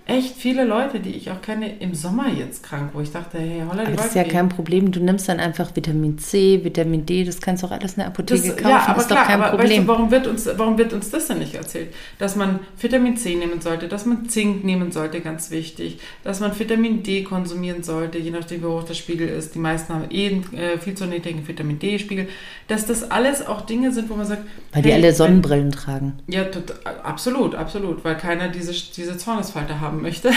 [0.08, 3.64] echt viele Leute, die ich auch kenne, im Sommer jetzt krank, wo ich dachte, hey,
[3.70, 4.92] holla, die das ist ja kein Problem.
[4.92, 8.08] Du nimmst dann einfach Vitamin C, Vitamin D, das kannst du auch alles in der
[8.08, 8.70] Apotheke Das, kaufen.
[8.70, 9.70] ja, aber ist klar, doch kein aber Problem.
[9.70, 11.94] Weißt du, warum wird, uns, warum wird uns das denn nicht erzählt?
[12.20, 16.58] Dass man Vitamin C nehmen sollte, dass man Zink nehmen sollte, ganz wichtig, dass man
[16.60, 19.56] Vitamin D konsumieren sollte, je nachdem, wie hoch der Spiegel ist.
[19.56, 22.28] Die meisten haben eh einen äh, viel zu niedrigen Vitamin D-Spiegel.
[22.68, 24.42] Dass das alles auch Dinge sind, wo man sagt,
[24.74, 26.14] Weil die hey, alle wenn- Sonnenbrillen tragen.
[26.28, 26.74] Ja, tot,
[27.04, 30.32] absolut, absolut, weil keiner diese, diese Zornesfalte haben möchte.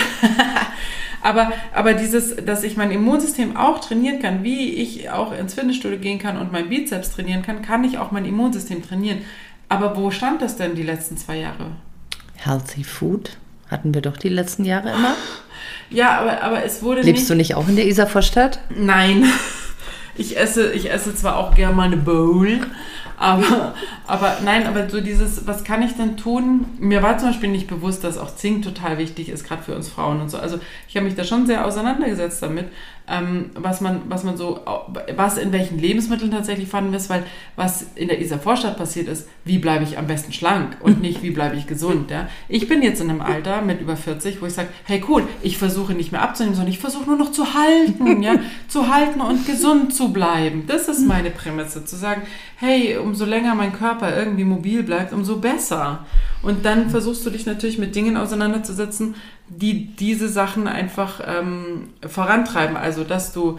[1.23, 5.99] aber, aber dieses, dass ich mein Immunsystem auch trainieren kann, wie ich auch ins Fitnessstudio
[5.99, 9.19] gehen kann und mein Bizeps trainieren kann, kann ich auch mein Immunsystem trainieren.
[9.69, 11.73] Aber wo stand das denn die letzten zwei Jahre?
[12.37, 13.39] Healthy Food
[13.71, 15.15] hatten wir doch die letzten Jahre immer.
[15.91, 17.31] Ja, aber, aber es wurde Lebst nicht...
[17.31, 18.61] du nicht auch in der Isarvorstadt?
[18.75, 19.25] Nein.
[20.17, 22.61] Ich esse, ich esse zwar auch gerne mal eine Bowl,
[23.17, 23.75] aber,
[24.07, 26.67] aber nein, aber so dieses, was kann ich denn tun?
[26.79, 29.89] Mir war zum Beispiel nicht bewusst, dass auch Zink total wichtig ist, gerade für uns
[29.89, 30.39] Frauen und so.
[30.39, 30.59] Also
[30.89, 32.67] ich habe mich da schon sehr auseinandergesetzt damit,
[33.07, 34.61] ähm, was man, was man so,
[35.15, 37.25] was in welchen Lebensmitteln tatsächlich vorhanden ist, weil
[37.55, 41.23] was in der Isar Vorstadt passiert ist, wie bleibe ich am besten schlank und nicht,
[41.23, 42.11] wie bleibe ich gesund.
[42.11, 42.29] Ja?
[42.49, 45.59] Ich bin jetzt in einem Alter mit über 40, wo ich sage, hey cool, ich
[45.59, 48.37] versuche nicht mehr abzunehmen, sondern ich versuche nur noch zu halten, ja,
[48.69, 50.65] zu halten und gesund zu bleiben.
[50.67, 52.23] Das ist meine Prämisse, zu sagen,
[52.57, 56.07] hey, umso länger mein Körper irgendwie mobil bleibt, umso besser.
[56.41, 59.15] Und dann versuchst du dich natürlich mit Dingen auseinanderzusetzen,
[59.49, 62.77] die diese Sachen einfach ähm, vorantreiben.
[62.77, 63.59] Also, dass du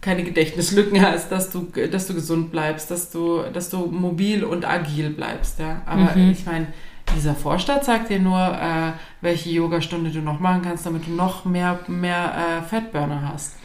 [0.00, 4.64] keine Gedächtnislücken hast, dass du, dass du gesund bleibst, dass du, dass du mobil und
[4.64, 5.58] agil bleibst.
[5.58, 5.82] Ja?
[5.84, 6.30] Aber mhm.
[6.30, 6.68] ich meine,
[7.16, 11.44] dieser Vorstadt sagt dir nur, äh, welche Yogastunde du noch machen kannst, damit du noch
[11.44, 13.56] mehr, mehr äh, Fettburner hast.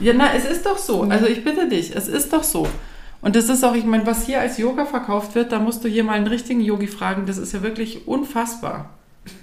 [0.00, 1.02] Ja, na, es ist doch so.
[1.02, 2.66] Also ich bitte dich, es ist doch so.
[3.20, 5.88] Und das ist auch, ich meine, was hier als Yoga verkauft wird, da musst du
[5.88, 8.90] hier mal einen richtigen Yogi fragen, das ist ja wirklich unfassbar.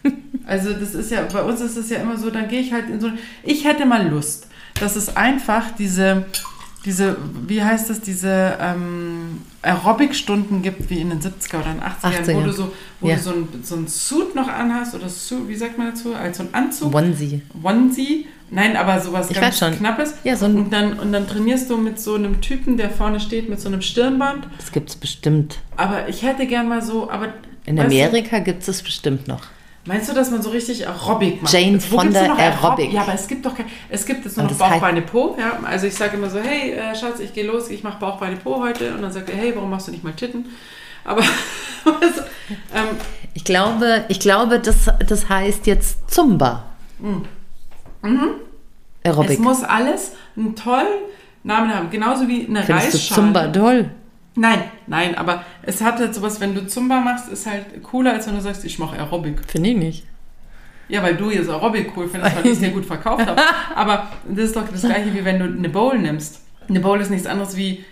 [0.46, 2.90] Also das ist ja, bei uns ist es ja immer so, dann gehe ich halt
[2.90, 3.10] in so,
[3.44, 4.48] ich hätte mal Lust,
[4.80, 6.26] dass es einfach diese,
[6.86, 7.18] diese,
[7.48, 12.36] wie heißt das, diese ähm, Aerobic-Stunden gibt, wie in den 70er oder den 80ern, 80er.
[12.36, 13.16] wo du so, wo ja.
[13.16, 16.38] du so ein, so ein Suit noch anhast oder Suit, wie sagt man dazu, als
[16.38, 16.94] so ein Anzug.
[16.94, 17.42] Onesie.
[17.64, 18.28] Onesie.
[18.52, 20.14] Nein, aber sowas ich ganz Knappes.
[20.24, 23.50] Ja, so und, dann, und dann trainierst du mit so einem Typen, der vorne steht,
[23.50, 24.48] mit so einem Stirnband.
[24.60, 25.58] Das gibt es bestimmt.
[25.78, 27.34] Aber ich hätte gern mal so, aber...
[27.66, 29.42] In Amerika gibt es es bestimmt noch.
[29.88, 31.54] Meinst du, dass man so richtig Aerobic macht?
[31.54, 32.92] Jane von der Aerobic.
[32.92, 35.38] Ja, aber es gibt doch kein, es gibt jetzt nur noch Bauch, Beine, Po.
[35.40, 35.60] Ja?
[35.64, 38.36] Also ich sage immer so, hey äh, Schatz, ich gehe los, ich mache Bauch, Beine,
[38.36, 38.96] Po heute.
[38.96, 40.46] Und dann sagt er, hey, warum machst du nicht mal Titten?
[41.04, 41.22] Aber
[41.86, 42.22] also,
[42.74, 42.98] ähm,
[43.36, 46.64] ich glaube, ich glaube, das, das heißt jetzt Zumba.
[46.98, 47.26] Mhm.
[48.02, 48.30] Mhm.
[49.04, 49.32] Aerobic.
[49.32, 50.88] Es muss alles einen tollen
[51.44, 53.02] Namen haben, genauso wie eine Findest Reisschale.
[53.08, 53.92] Du Zumba toll.
[54.36, 58.28] Nein, nein, aber es hat halt sowas, wenn du Zumba machst, ist halt cooler, als
[58.28, 59.40] wenn du sagst, ich mache Aerobic.
[59.48, 60.04] Finde ich nicht.
[60.90, 63.42] Ja, weil du jetzt Aerobic cool findest, weil ich es dir gut verkauft habe.
[63.76, 66.42] Aber das ist doch das gleiche, wie wenn du eine Bowl nimmst.
[66.68, 67.86] Eine Bowl ist nichts anderes wie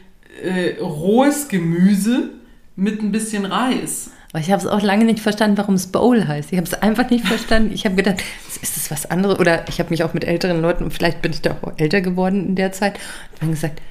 [0.43, 2.31] äh, rohes Gemüse
[2.75, 4.11] mit ein bisschen Reis.
[4.31, 6.51] Aber ich habe es auch lange nicht verstanden, warum es Bowl heißt.
[6.51, 7.71] Ich habe es einfach nicht verstanden.
[7.73, 8.21] Ich habe gedacht,
[8.61, 9.39] ist das was anderes?
[9.39, 12.47] Oder ich habe mich auch mit älteren Leuten, vielleicht bin ich da auch älter geworden
[12.47, 12.95] in der Zeit,
[13.33, 13.81] und dann gesagt,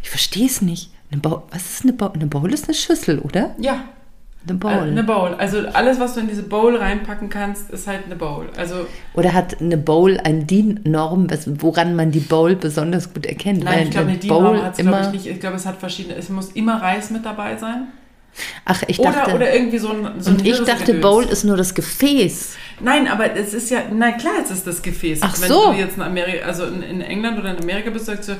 [0.00, 0.90] ich verstehe es nicht.
[1.10, 2.10] Eine Bowl, was ist eine Bowl?
[2.14, 3.54] Eine Bowl ist eine Schüssel, oder?
[3.58, 3.84] Ja.
[4.48, 4.72] Eine Bowl.
[4.72, 5.34] Äh, eine Bowl.
[5.34, 8.48] Also alles, was du in diese Bowl reinpacken kannst, ist halt eine Bowl.
[8.56, 13.64] Also oder hat eine Bowl eine DIN-Norm, woran man die Bowl besonders gut erkennt?
[13.64, 15.26] Nein, ich glaube, eine DIN-Norm hat es, glaube ich, nicht.
[15.26, 16.14] Ich glaube, es hat verschiedene.
[16.16, 17.88] Es muss immer Reis mit dabei sein.
[18.64, 19.30] Ach, ich dachte.
[19.30, 20.20] Oder, oder irgendwie so ein.
[20.20, 22.56] So und ich dachte, Bowl ist nur das Gefäß.
[22.80, 25.20] Nein, aber es ist ja, na klar, es ist das Gefäß.
[25.22, 25.72] Ach Wenn so.
[25.72, 28.36] du jetzt in Amerika, also in, in England oder in Amerika bist, sagst du,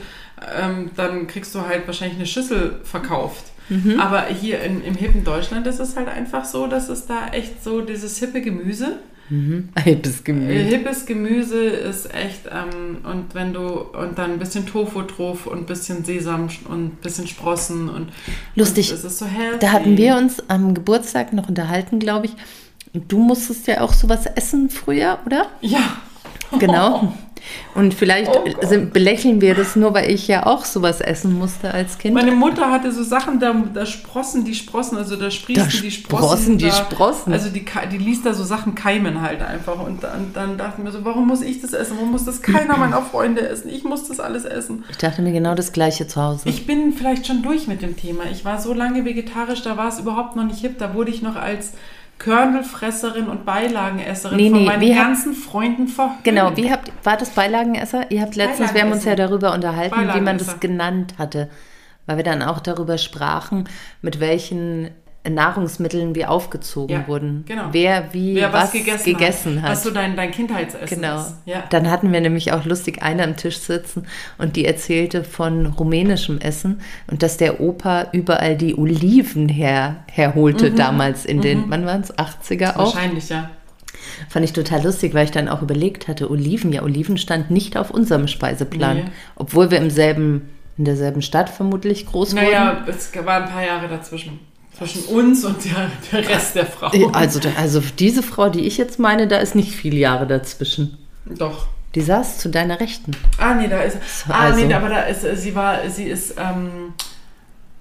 [0.58, 3.44] ähm, dann kriegst du halt wahrscheinlich eine Schüssel verkauft.
[3.68, 4.00] Mhm.
[4.00, 7.62] Aber hier in, im hippen Deutschland ist es halt einfach so, dass es da echt
[7.62, 8.98] so dieses hippe Gemüse.
[9.28, 9.68] Mhm.
[9.84, 10.52] Hippes Gemüse.
[10.52, 15.46] Äh, hippes Gemüse ist echt, ähm, und wenn du, und dann ein bisschen Tofu drauf
[15.46, 18.08] und ein bisschen Sesam und ein bisschen Sprossen und.
[18.56, 18.90] Lustig.
[18.90, 19.26] Und es ist so.
[19.60, 22.32] Da hatten wir uns am Geburtstag noch unterhalten, glaube ich.
[22.92, 25.46] Du musstest ja auch sowas essen früher, oder?
[25.60, 25.98] Ja.
[26.58, 27.14] Genau.
[27.74, 31.72] Und vielleicht oh sind, belächeln wir das nur, weil ich ja auch sowas essen musste
[31.72, 32.14] als Kind.
[32.14, 36.26] Meine Mutter hatte so Sachen, da, da sprossen die Sprossen, also da sprießen die Sprossen.
[36.26, 37.32] Sprossen die Sprossen.
[37.32, 39.80] Also die, die ließ da so Sachen keimen halt einfach.
[39.84, 41.96] Und dann, dann dachten wir so, warum muss ich das essen?
[41.96, 43.68] Warum muss das keiner meiner Freunde essen?
[43.68, 44.84] Ich muss das alles essen.
[44.90, 46.48] Ich dachte mir genau das Gleiche zu Hause.
[46.48, 48.24] Ich bin vielleicht schon durch mit dem Thema.
[48.30, 50.78] Ich war so lange vegetarisch, da war es überhaupt noch nicht hip.
[50.78, 51.72] Da wurde ich noch als
[52.20, 56.22] Körnelfresserin und Beilagenesserin nee, von nee, meinen ganzen habt, Freunden verhöhnt.
[56.22, 58.10] Genau, wie habt, war das Beilagenesser?
[58.10, 61.48] Ihr habt letztens, wir haben uns ja darüber unterhalten, wie man das genannt hatte,
[62.06, 63.68] weil wir dann auch darüber sprachen,
[64.02, 64.90] mit welchen
[65.28, 67.44] Nahrungsmitteln wir aufgezogen ja, wurden.
[67.46, 67.68] Genau.
[67.72, 71.20] Wer wie Wer was, was gegessen, gegessen, hat, Was so dein, dein Kindheitsessen genau.
[71.20, 71.34] ist.
[71.44, 71.64] Ja.
[71.68, 74.06] Dann hatten wir nämlich auch lustig eine am Tisch sitzen
[74.38, 80.70] und die erzählte von rumänischem Essen und dass der Opa überall die Oliven her, herholte
[80.70, 80.76] mhm.
[80.76, 81.70] damals in den, mhm.
[81.70, 82.94] wann waren es, 80er auch?
[82.94, 83.50] Wahrscheinlich, ja.
[84.30, 87.76] Fand ich total lustig, weil ich dann auch überlegt hatte, Oliven, ja, Oliven stand nicht
[87.76, 89.04] auf unserem Speiseplan, nee.
[89.36, 90.48] obwohl wir im selben,
[90.78, 92.80] in derselben Stadt vermutlich groß naja, wurden.
[92.86, 94.49] Naja, es waren ein paar Jahre dazwischen
[94.80, 96.90] zwischen uns und der, der Rest der Frau.
[97.12, 100.96] Also, also diese Frau, die ich jetzt meine, da ist nicht viele Jahre dazwischen.
[101.26, 101.66] Doch.
[101.94, 103.12] Die saß zu deiner Rechten.
[103.36, 103.98] Ah, nee, da ist.
[104.28, 104.64] Ah, also.
[104.64, 106.94] nee, aber da ist, sie war, sie ist ähm,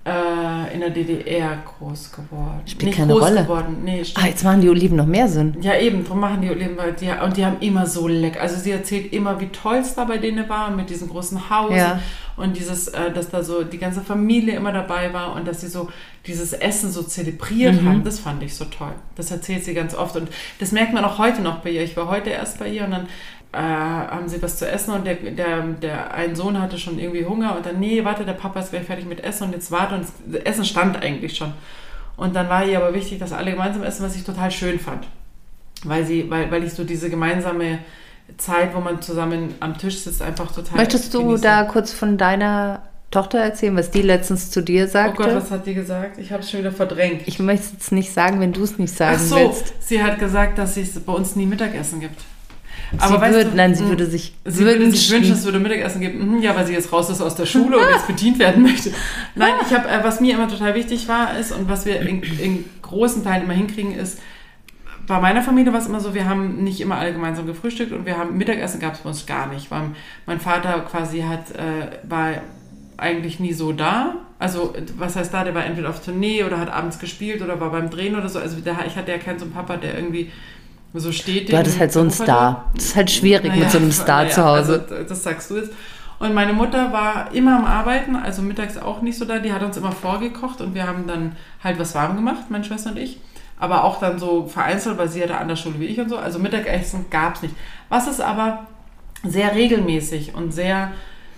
[0.06, 2.62] äh, in der DDR groß geworden.
[2.66, 3.44] Spielt Nicht keine groß Rolle.
[3.44, 3.78] geworden.
[3.84, 5.58] Nee, ah, jetzt machen die Oliven noch mehr Sinn.
[5.62, 8.42] Ja, eben, darum machen die Oliven, weil die, und die haben immer so lecker.
[8.42, 11.76] Also sie erzählt immer, wie toll es da bei denen war, mit diesem großen Haus
[11.76, 12.00] ja.
[12.38, 15.68] und dieses, äh, dass da so die ganze Familie immer dabei war und dass sie
[15.68, 15.90] so
[16.26, 17.90] dieses Essen so zelebriert mhm.
[17.90, 18.04] haben.
[18.04, 18.94] Das fand ich so toll.
[19.16, 20.30] Das erzählt sie ganz oft und
[20.60, 21.84] das merkt man auch heute noch bei ihr.
[21.84, 23.08] Ich war heute erst bei ihr und dann
[23.52, 27.26] äh, haben sie was zu essen und der, der, der ein Sohn hatte schon irgendwie
[27.26, 29.96] Hunger und dann, nee, warte, der Papa ist gleich fertig mit Essen und jetzt warte
[29.96, 31.54] und das Essen stand eigentlich schon.
[32.16, 35.08] Und dann war ihr aber wichtig, dass alle gemeinsam essen, was ich total schön fand.
[35.84, 37.80] Weil, sie, weil, weil ich so diese gemeinsame
[38.38, 40.78] Zeit, wo man zusammen am Tisch sitzt, einfach total.
[40.78, 41.42] Möchtest du genieße.
[41.42, 45.24] da kurz von deiner Tochter erzählen, was die letztens zu dir Oh sagte?
[45.24, 46.20] Gott, was hat die gesagt?
[46.20, 47.24] Ich habe es schon wieder verdrängt.
[47.26, 49.74] ich möchte es jetzt nicht sagen, wenn du es nicht sagen Ach so, willst.
[49.80, 52.22] sie hat gesagt, dass es bei uns nie Mittagessen gibt.
[52.92, 55.16] Sie weißt würde, du, nein, sie mh, würde sich Sie würde sich wünschen.
[55.18, 56.36] wünschen, es würde Mittagessen geben.
[56.38, 58.92] Mhm, Ja, weil sie jetzt raus ist aus der Schule und jetzt bedient werden möchte.
[59.36, 62.22] Nein, ich habe, äh, was mir immer total wichtig war, ist und was wir in,
[62.24, 64.20] in großen Teilen immer hinkriegen, ist,
[65.08, 68.06] bei meiner Familie war es immer so, wir haben nicht immer alle gemeinsam gefrühstückt und
[68.06, 69.92] wir haben Mittagessen gab es bei uns gar nicht, weil
[70.28, 72.34] mein Vater quasi hat, äh, war
[72.98, 74.16] eigentlich nie so da.
[74.40, 77.72] Also, was heißt da, der war entweder auf Tournee oder hat abends gespielt oder war
[77.72, 78.40] beim Drehen oder so.
[78.40, 80.32] Also, der, ich hatte ja keinen so einen Papa, der irgendwie
[80.94, 81.52] so steht.
[81.52, 82.72] Du hattest halt so einen Star.
[82.76, 84.86] Das ist halt schwierig mit so einem Star naja, zu Hause.
[84.90, 85.72] Also, das sagst du jetzt.
[86.20, 89.40] Und meine Mutter war immer am Arbeiten, also mittags auch nicht so da.
[89.40, 92.92] Die hat uns immer vorgekocht und wir haben dann halt was warm gemacht, meine Schwester
[92.92, 93.20] und ich.
[93.58, 96.10] Aber auch dann so vereinzelt, weil sie ja da an der Schule wie ich und
[96.10, 96.18] so.
[96.18, 97.56] Also Mittagessen gab es nicht.
[97.88, 98.68] Was ist aber
[99.24, 100.92] sehr regelmäßig und sehr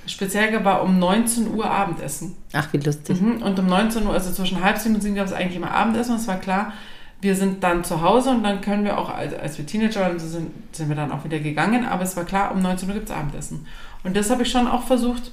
[0.08, 2.36] speziell gab, war um 19 Uhr Abendessen.
[2.54, 3.22] Ach, wie lustig.
[3.22, 3.42] Mhm.
[3.42, 6.14] Und um 19 Uhr, also zwischen halb sieben und sieben gab es eigentlich immer Abendessen.
[6.14, 6.74] Und es war klar,
[7.22, 10.20] wir sind dann zu Hause und dann können wir auch, als, als wir Teenager waren,
[10.20, 11.86] sind, sind wir dann auch wieder gegangen.
[11.86, 13.68] Aber es war klar, um 19 Uhr gibt es Abendessen.
[14.04, 15.32] Und das habe ich schon auch versucht,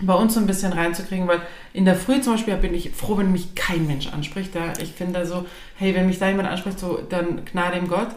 [0.00, 1.40] bei uns so ein bisschen reinzukriegen, weil
[1.72, 4.54] in der Früh zum Beispiel bin ich froh, wenn mich kein Mensch anspricht.
[4.54, 4.72] Ja.
[4.80, 5.46] Ich finde so,
[5.76, 8.08] hey, wenn mich da jemand anspricht, so, dann Gnade dem Gott.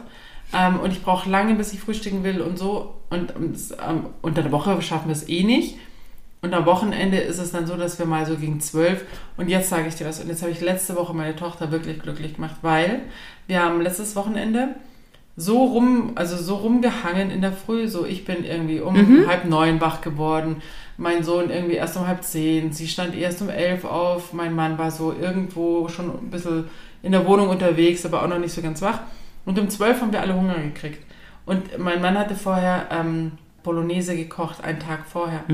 [0.52, 2.94] Ähm, und ich brauche lange, bis ich frühstücken will und so.
[3.10, 5.76] Und ähm, unter der Woche schaffen wir es eh nicht.
[6.40, 9.04] Und am Wochenende ist es dann so, dass wir mal so gegen zwölf
[9.36, 10.20] und jetzt sage ich dir was.
[10.20, 13.00] Und jetzt habe ich letzte Woche meine Tochter wirklich glücklich gemacht, weil
[13.48, 14.76] wir haben letztes Wochenende
[15.36, 17.88] so rum, also so rumgehangen in der Früh.
[17.88, 20.62] So, ich bin irgendwie um halb neun wach geworden.
[20.96, 22.72] Mein Sohn irgendwie erst um halb zehn.
[22.72, 24.32] Sie stand erst um elf auf.
[24.32, 26.64] Mein Mann war so irgendwo schon ein bisschen
[27.02, 29.00] in der Wohnung unterwegs, aber auch noch nicht so ganz wach.
[29.44, 31.04] Und um zwölf haben wir alle Hunger gekriegt.
[31.46, 33.32] Und mein Mann hatte vorher ähm,
[33.62, 35.44] Bolognese gekocht, einen Tag vorher.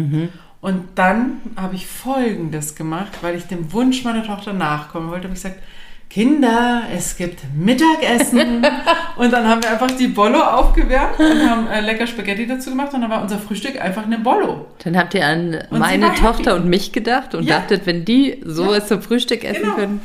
[0.64, 5.34] Und dann habe ich Folgendes gemacht, weil ich dem Wunsch meiner Tochter nachkommen wollte, habe
[5.36, 5.60] ich gesagt,
[6.08, 8.64] Kinder, es gibt Mittagessen.
[9.16, 12.94] und dann haben wir einfach die Bollo aufgewärmt und haben äh, lecker Spaghetti dazu gemacht
[12.94, 14.64] und dann war unser Frühstück einfach eine Bollo.
[14.82, 16.62] Dann habt ihr an sie meine Tochter happy.
[16.62, 17.58] und mich gedacht und Ja.
[17.58, 18.86] dachtet, wenn die sowas Ja.
[18.86, 19.74] zum Frühstück essen Genau.
[19.74, 20.00] können.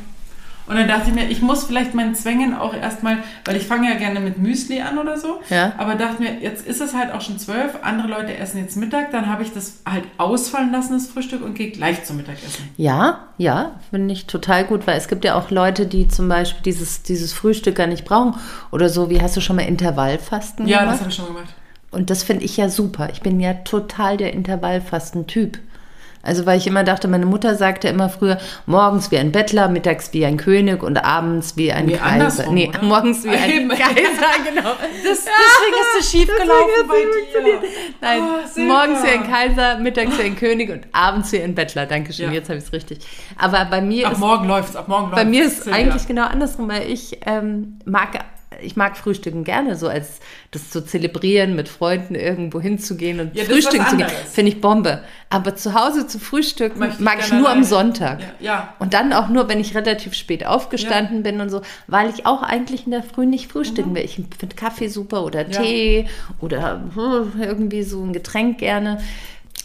[0.70, 3.90] Und dann dachte ich mir, ich muss vielleicht meinen Zwängen auch erstmal, weil ich fange
[3.90, 5.72] ja gerne mit Müsli an oder so, Ja.
[5.78, 9.10] aber dachte mir, jetzt ist es halt auch schon zwölf, andere Leute essen jetzt Mittag,
[9.10, 12.68] dann habe ich das halt ausfallen lassen, das Frühstück, und gehe gleich zum Mittagessen.
[12.76, 16.62] Ja, ja, finde ich total gut, weil es gibt ja auch Leute, die zum Beispiel
[16.62, 18.34] dieses, dieses Frühstück gar nicht brauchen.
[18.70, 20.92] Oder so, wie hast du schon mal Intervallfasten Ja, gemacht?
[20.94, 21.48] das habe ich schon gemacht.
[21.90, 23.08] Und das finde ich ja super.
[23.12, 25.58] Ich bin ja total der Intervallfasten-Typ.
[26.22, 30.12] Also, weil ich immer dachte, meine Mutter sagte immer früher, morgens wie ein Bettler, mittags
[30.12, 32.50] wie ein König und abends wie ein Nee, Kaiser.
[32.52, 32.82] nee, oder?
[32.82, 33.68] morgens wie ein Eben.
[33.70, 33.86] Kaiser,
[34.48, 34.70] genau.
[35.02, 37.60] Das, deswegen ist es schief gelaufen bei dir.
[38.02, 41.86] Nein, Oh, morgens wie ein Kaiser, mittags wie ein König und abends wie ein Bettler.
[41.86, 42.32] Dankeschön, Ja.
[42.32, 42.98] jetzt habe ich es richtig.
[43.38, 45.16] Aber bei mir Ab ist morgen läuft's, ab morgen läuft's.
[45.16, 45.80] bei mir ist Silvia.
[45.80, 48.08] eigentlich genau andersrum, weil ich ähm, mag,
[48.62, 53.44] ich mag Frühstücken gerne, so als das zu zelebrieren, mit Freunden irgendwo hinzugehen und Ja,
[53.44, 55.02] frühstücken zu gehen, finde ich Bombe.
[55.28, 57.66] Aber zu Hause zu frühstücken ich mag ich gerne nur am alleine.
[57.66, 58.20] Sonntag.
[58.20, 58.74] Ja, ja.
[58.78, 62.42] Und dann auch nur, wenn ich relativ spät aufgestanden bin und so, weil ich auch
[62.42, 64.04] eigentlich in der Früh nicht frühstücken will.
[64.04, 65.52] Ich finde Kaffee super oder Mhm.
[65.52, 65.62] Ja.
[65.62, 66.08] Tee
[66.40, 69.00] oder hm, irgendwie so ein Getränk gerne.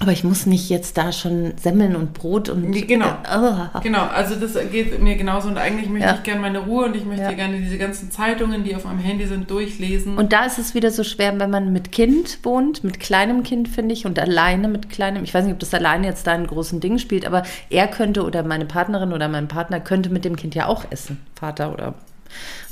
[0.01, 3.05] Aber ich muss nicht jetzt da schon Semmeln und Brot und genau.
[3.05, 3.79] Äh, oh.
[3.81, 6.15] Genau, also das geht mir genauso und eigentlich möchte Ja.
[6.15, 7.31] ich gerne meine Ruhe und ich möchte Ja.
[7.31, 10.17] gerne diese ganzen Zeitungen, die auf meinem Handy sind, durchlesen.
[10.17, 13.69] Und da ist es wieder so schwer, wenn man mit Kind wohnt, mit kleinem Kind,
[13.69, 15.23] finde ich, und alleine mit kleinem.
[15.23, 18.23] Ich weiß nicht, ob das alleine jetzt da einen großen Ding spielt, aber er könnte
[18.25, 21.19] oder meine Partnerin oder mein Partner könnte mit dem Kind ja auch essen.
[21.35, 21.93] Vater oder.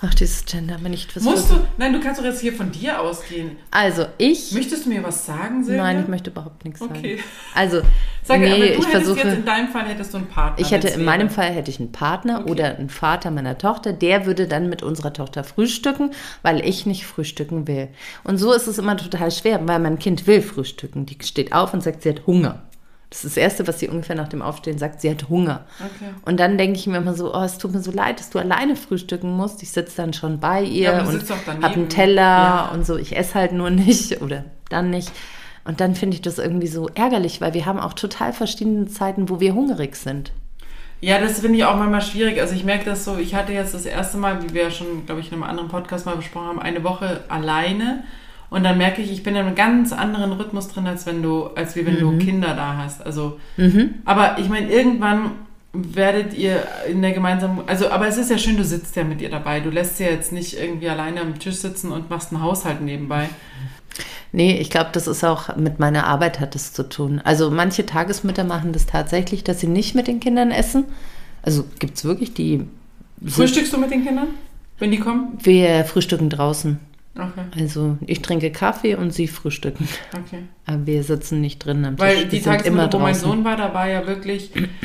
[0.05, 2.71] Ach, dieses Gender, wenn ich was Musst du, nein, du kannst doch jetzt hier von
[2.71, 3.57] dir ausgehen.
[3.71, 4.51] Also, ich.
[4.51, 5.81] Möchtest du mir was sagen, Silvia?
[5.83, 7.17] Nein, ich möchte überhaupt nichts Okay.
[7.17, 7.29] sagen.
[7.55, 7.81] Also,
[8.23, 9.19] Sag, nee, aber du ich hättest versuche.
[9.27, 10.59] jetzt, in deinem Fall hättest du einen Partner.
[10.65, 11.29] Ich hätte in meinem.
[11.29, 12.51] Fall hätte ich einen Partner Okay.
[12.51, 16.11] oder einen Vater meiner Tochter, der würde dann mit unserer Tochter frühstücken,
[16.41, 17.87] weil ich nicht frühstücken will.
[18.23, 21.05] Und so ist es immer total schwer, weil mein Kind will frühstücken.
[21.05, 22.61] Die steht auf und sagt, sie hat Hunger.
[23.13, 25.65] Das ist das Erste, was sie ungefähr nach dem Aufstehen sagt, sie hat Hunger.
[25.79, 26.09] Okay.
[26.25, 28.39] Und dann denke ich mir immer so, oh, es tut mir so leid, dass du
[28.39, 29.61] alleine frühstücken musst.
[29.61, 32.71] Ich sitze dann schon bei ihr Ja, und habe einen Teller Ja.
[32.73, 32.97] und so.
[32.97, 35.11] Ich esse halt nur nicht oder dann nicht.
[35.63, 39.29] Und dann finde ich das irgendwie so ärgerlich, weil wir haben auch total verschiedene Zeiten,
[39.29, 40.31] wo wir hungrig sind.
[40.99, 42.41] Ja, das finde ich auch manchmal schwierig.
[42.41, 45.05] Also ich merke das so, ich hatte jetzt das erste Mal, wie wir ja schon,
[45.05, 48.05] glaube ich, in einem anderen Podcast mal besprochen haben, eine Woche alleine.
[48.53, 51.47] Und dann merke ich, ich bin in einem ganz anderen Rhythmus drin, als wenn du,
[51.55, 51.99] als wie wenn Mhm.
[51.99, 53.03] du Kinder da hast.
[53.03, 53.39] Also,
[54.05, 55.31] aber ich meine, irgendwann
[55.73, 59.21] werdet ihr in der gemeinsamen, also, aber es ist ja schön, du sitzt ja mit
[59.21, 59.59] ihr dabei.
[59.59, 63.27] Du lässt sie jetzt nicht irgendwie alleine am Tisch sitzen und machst einen Haushalt nebenbei.
[64.31, 67.21] Nee, ich glaube, das ist auch mit meiner Arbeit hat es zu tun.
[67.23, 70.85] Also manche Tagesmütter machen das tatsächlich, dass sie nicht mit den Kindern essen.
[71.41, 72.65] Also gibt es wirklich die.
[73.25, 74.27] Frühstückst du mit den Kindern,
[74.79, 75.39] wenn die kommen?
[75.41, 76.79] Wir frühstücken draußen.
[77.15, 79.87] Okay, Also ich trinke Kaffee und sie frühstücken.
[80.13, 80.43] okay.
[80.65, 82.05] Aber wir sitzen nicht drin am Tisch.
[82.05, 84.51] Weil die sind Tagesmutter, wo mein Sohn war, da war ja wirklich,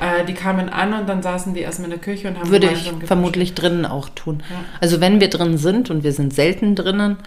[0.00, 2.70] äh, die kamen an und dann saßen die erstmal in der Küche und haben Würde
[2.70, 4.42] ich vermutlich drinnen auch tun.
[4.48, 4.64] Ja.
[4.80, 7.18] Also wenn wir drin sind und wir sind selten drinnen,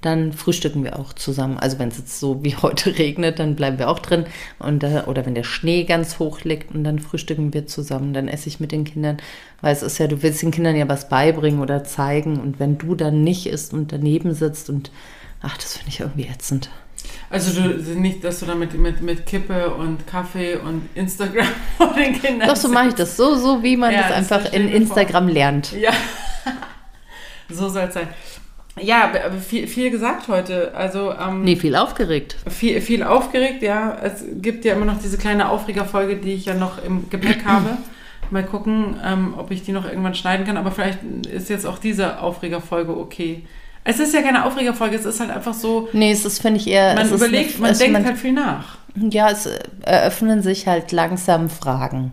[0.00, 1.58] dann frühstücken wir auch zusammen.
[1.58, 4.24] Also wenn es jetzt so wie heute regnet, dann bleiben wir auch drin.
[4.58, 8.14] Und, oder wenn der Schnee ganz hoch liegt und dann frühstücken wir zusammen.
[8.14, 9.18] Dann esse ich mit den Kindern.
[9.60, 12.40] Weil es ist ja, du willst den Kindern ja was beibringen oder zeigen.
[12.40, 14.90] Und wenn du dann nicht isst und daneben sitzt und
[15.42, 16.70] ach, das finde ich irgendwie ätzend.
[17.28, 21.46] Also du, nicht, dass du da mit, mit, mit Kippe und Kaffee und Instagram
[21.76, 23.16] vor den Kindern Doch, so mache ich das.
[23.16, 24.68] So, so wie man Ja, das das einfach in.
[24.68, 25.72] Instagram lernt.
[25.72, 25.92] Ja,
[27.48, 28.08] so soll es sein.
[28.80, 29.10] Ja,
[29.46, 30.74] viel, viel gesagt heute.
[30.74, 32.36] Also ähm, Nee, viel aufgeregt.
[32.48, 33.96] viel, viel aufgeregt, ja.
[34.02, 37.76] Es gibt ja immer noch diese kleine Aufregerfolge, die ich ja noch im Gepäck habe.
[38.30, 40.56] Mal gucken, ähm, ob ich die noch irgendwann schneiden kann.
[40.56, 41.00] Aber vielleicht
[41.32, 43.42] ist jetzt auch diese Aufregerfolge okay.
[43.82, 46.68] Es ist ja keine Aufregerfolge, es ist halt einfach so, Nee, es ist, finde ich,
[46.68, 46.94] eher.
[46.94, 48.76] man überlegt, eine- man denkt halt viel nach.
[48.94, 49.48] Ja, es
[49.82, 52.12] eröffnen sich halt langsam Fragen,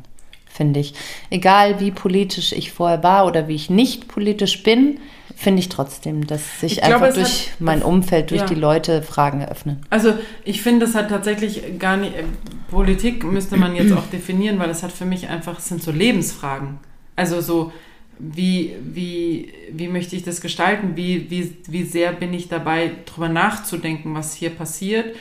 [0.49, 0.93] finde ich.
[1.29, 4.99] Egal wie politisch ich vorher war oder wie ich nicht politisch bin,
[5.39, 8.47] finde ich trotzdem, dass sich Ich glaube, einfach es durch hat- mein Umfeld, durch ja.
[8.47, 9.79] die Leute Fragen eröffnen.
[9.91, 10.13] Also
[10.43, 12.23] ich finde, das hat tatsächlich gar nicht, äh,
[12.71, 15.91] Politik müsste man jetzt auch definieren, weil es hat für mich einfach, es sind so
[15.91, 16.79] Lebensfragen.
[17.15, 17.71] Also so,
[18.19, 20.93] wie, wie, wie möchte ich das gestalten?
[20.95, 25.15] Wie, wie, wie sehr bin ich dabei, drüber nachzudenken, was hier passiert?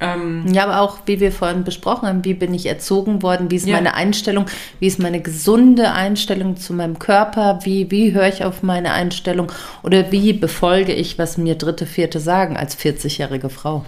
[0.00, 3.56] Ähm, Ja, aber auch, wie wir vorhin besprochen haben, wie bin ich erzogen worden, wie
[3.56, 3.76] ist Ja.
[3.76, 4.46] meine Einstellung,
[4.78, 9.52] wie ist meine gesunde Einstellung zu meinem Körper, wie, wie höre ich auf meine Einstellung
[9.82, 13.84] oder wie befolge ich, was mir Dritte, Vierte sagen als 40-jährige Frau.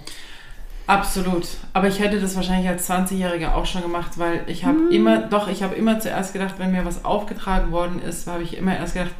[0.85, 1.47] Absolut.
[1.71, 5.47] Aber ich hätte das wahrscheinlich als 20-Jährige auch schon gemacht, weil ich habe immer, doch,
[5.47, 8.93] ich habe immer zuerst gedacht, wenn mir was aufgetragen worden ist, habe ich immer erst
[8.93, 9.13] gedacht,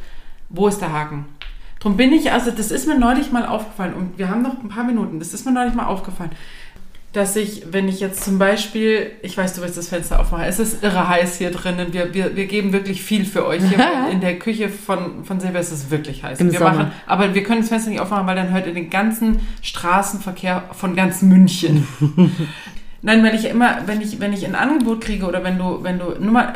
[0.50, 1.26] wo ist der Haken?
[1.80, 4.70] Drum bin ich, also das ist mir neulich mal aufgefallen und wir haben noch ein
[4.70, 6.32] paar Minuten, das ist mir neulich mal aufgefallen,
[7.14, 10.58] dass ich, wenn ich jetzt zum Beispiel, ich weiß, du willst das Fenster aufmachen, es
[10.58, 13.62] ist irre heiß hier drinnen, wir, wir, wir geben wirklich viel für euch.
[13.64, 16.40] Hier in der Küche von, von Silber ist es wirklich heiß.
[16.40, 16.72] Im wir Sommer.
[16.72, 20.64] machen, aber wir können das Fenster nicht aufmachen, weil dann hört ihr den ganzen Straßenverkehr
[20.72, 21.88] von ganz München.
[23.06, 26.00] Nein, weil ich immer, wenn ich, wenn ich ein Angebot kriege oder wenn du, wenn
[26.00, 26.54] du, nur mal,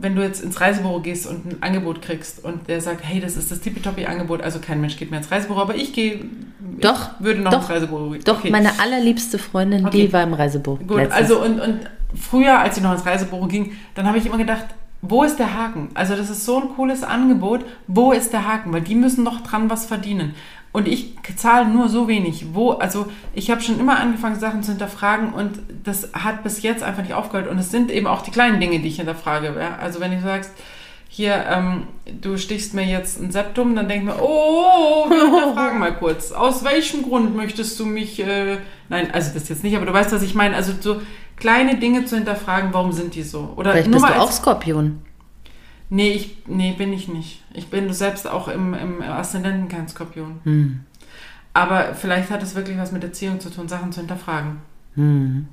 [0.00, 3.34] wenn du jetzt ins Reisebüro gehst und ein Angebot kriegst und der sagt, hey, das
[3.38, 6.20] ist das tippitoppi Angebot, also kein Mensch geht mehr ins Reisebüro, aber ich gehe,
[6.82, 8.22] Doch, ich würde noch doch, ins Reisebüro gehen.
[8.24, 8.50] Doch, Okay.
[8.50, 10.06] meine allerliebste Freundin, Okay.
[10.06, 10.76] die war im Reisebüro.
[10.86, 11.14] Gut, letztens.
[11.14, 11.80] also und, und
[12.14, 14.66] früher, als ich noch ins Reisebüro ging, dann habe ich immer gedacht,
[15.00, 15.88] wo ist der Haken?
[15.94, 18.70] Also das ist so ein cooles Angebot, wo ist der Haken?
[18.74, 20.34] Weil die müssen doch dran was verdienen.
[20.72, 22.54] Und ich zahle nur so wenig.
[22.54, 26.84] Wo, also ich habe schon immer angefangen, Sachen zu hinterfragen und das hat bis jetzt
[26.84, 27.48] einfach nicht aufgehört.
[27.48, 29.54] Und es sind eben auch die kleinen Dinge, die ich hinterfrage.
[29.58, 29.78] Ja?
[29.80, 30.52] Also wenn du sagst,
[31.08, 31.88] hier, ähm,
[32.20, 36.30] du stichst mir jetzt ein Septum, dann denk ich mir, oh, wir hinterfragen mal kurz.
[36.30, 38.58] Aus welchem Grund möchtest du mich, äh,
[38.88, 40.54] nein, also das jetzt nicht, aber du weißt, was ich meine.
[40.54, 41.02] Also so
[41.34, 43.54] kleine Dinge zu hinterfragen, warum sind die so?
[43.56, 45.02] Oder Vielleicht nur bist mal du auch Skorpion.
[45.90, 47.42] Nee, ich, nee, bin ich nicht.
[47.52, 50.40] Ich bin selbst auch im, im Aszendenten kein Skorpion.
[50.44, 50.80] Hm.
[51.52, 54.58] Aber vielleicht hat es wirklich was mit Erziehung zu tun, Sachen zu hinterfragen.
[54.94, 55.48] Hm.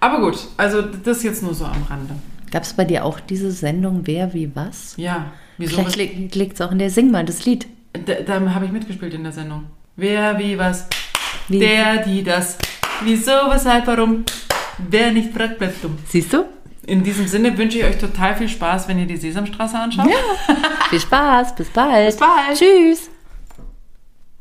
[0.00, 2.16] Aber gut, also das jetzt nur so am Rande.
[2.50, 4.94] Gab es bei dir auch diese Sendung Wer wie was?
[4.96, 5.76] Ja, wieso?
[5.76, 7.68] Vielleicht li liegt es auch in der Sing mal das Lied.
[7.92, 9.66] Da, da habe ich mitgespielt in der Sendung.
[9.94, 10.88] Wer, wie, was?
[11.46, 11.60] Wie?
[11.60, 12.58] Der, die, das.
[13.04, 14.24] Wieso, weshalb, warum?
[14.78, 15.98] Wer nicht fragt, bleibt dumm.
[16.08, 16.44] Siehst du?
[16.86, 20.10] In diesem Sinne wünsche ich euch total viel Spaß, wenn ihr die Sesamstraße anschaut.
[20.90, 22.06] Viel Spaß, bis bald.
[22.06, 22.58] Bis bald.
[22.58, 23.11] Tschüss.